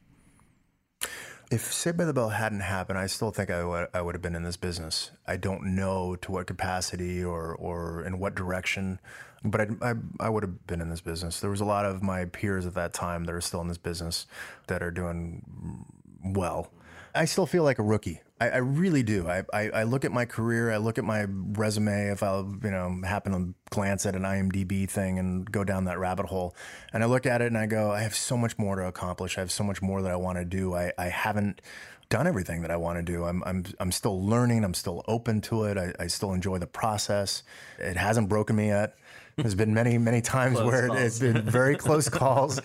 [1.49, 4.21] If Saved by the Bell hadn't happened, I still think I would I would have
[4.21, 5.11] been in this business.
[5.25, 8.99] I don't know to what capacity or or in what direction,
[9.43, 11.39] but I, I, I would have been in this business.
[11.39, 13.77] There was a lot of my peers at that time that are still in this
[13.77, 14.27] business
[14.67, 15.85] that are doing
[16.23, 16.71] well.
[17.13, 18.21] I still feel like a rookie.
[18.41, 19.27] I, I really do.
[19.27, 20.71] I, I, I look at my career.
[20.71, 22.09] I look at my resume.
[22.09, 25.99] If I'll, you know happen to glance at an IMDb thing and go down that
[25.99, 26.55] rabbit hole,
[26.93, 29.37] and I look at it and I go, I have so much more to accomplish.
[29.37, 30.73] I have so much more that I want to do.
[30.73, 31.61] I, I haven't
[32.09, 33.25] done everything that I want to do.
[33.25, 34.63] I'm I'm I'm still learning.
[34.63, 35.77] I'm still open to it.
[35.77, 37.43] I, I still enjoy the process.
[37.77, 38.95] It hasn't broken me yet.
[39.41, 40.99] There's been many, many times Close where calls.
[40.99, 42.59] it's been very close calls.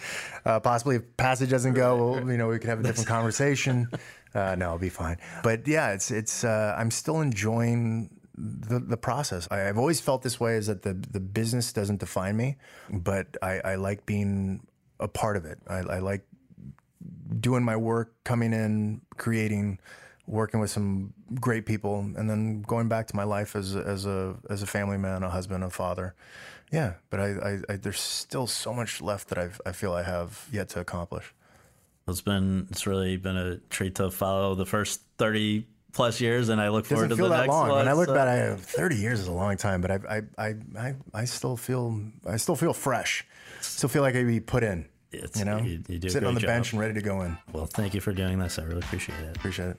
[0.44, 3.88] Uh, possibly if passage doesn't go, well, you know, we could have a different conversation.
[4.34, 5.18] Uh, no, I'll be fine.
[5.42, 6.42] But yeah, it's it's.
[6.44, 9.46] Uh, I'm still enjoying the the process.
[9.50, 12.56] I, I've always felt this way: is that the the business doesn't define me,
[12.90, 14.66] but I, I like being
[15.00, 15.58] a part of it.
[15.68, 16.26] I, I like
[17.40, 19.78] doing my work, coming in, creating,
[20.26, 24.36] working with some great people, and then going back to my life as as a
[24.50, 26.14] as a family man, a husband, a father.
[26.74, 30.02] Yeah, but I, I, I there's still so much left that I I feel I
[30.02, 31.32] have yet to accomplish.
[32.08, 36.60] It's been it's really been a treat to follow the first 30 plus years and
[36.60, 37.68] I look forward to the next long.
[37.68, 37.78] one.
[37.78, 39.98] When I look so- back, I have 30 years is a long time, but I,
[40.16, 43.24] I, I, I, I still feel, I still feel fresh.
[43.60, 44.86] Still feel like I be put in.
[45.12, 47.22] It's- you know, you- you do sitting on the great bench and ready to go
[47.22, 47.38] in.
[47.52, 48.58] Well, thank you for doing this.
[48.58, 49.36] I really appreciate it.
[49.36, 49.78] Appreciate it.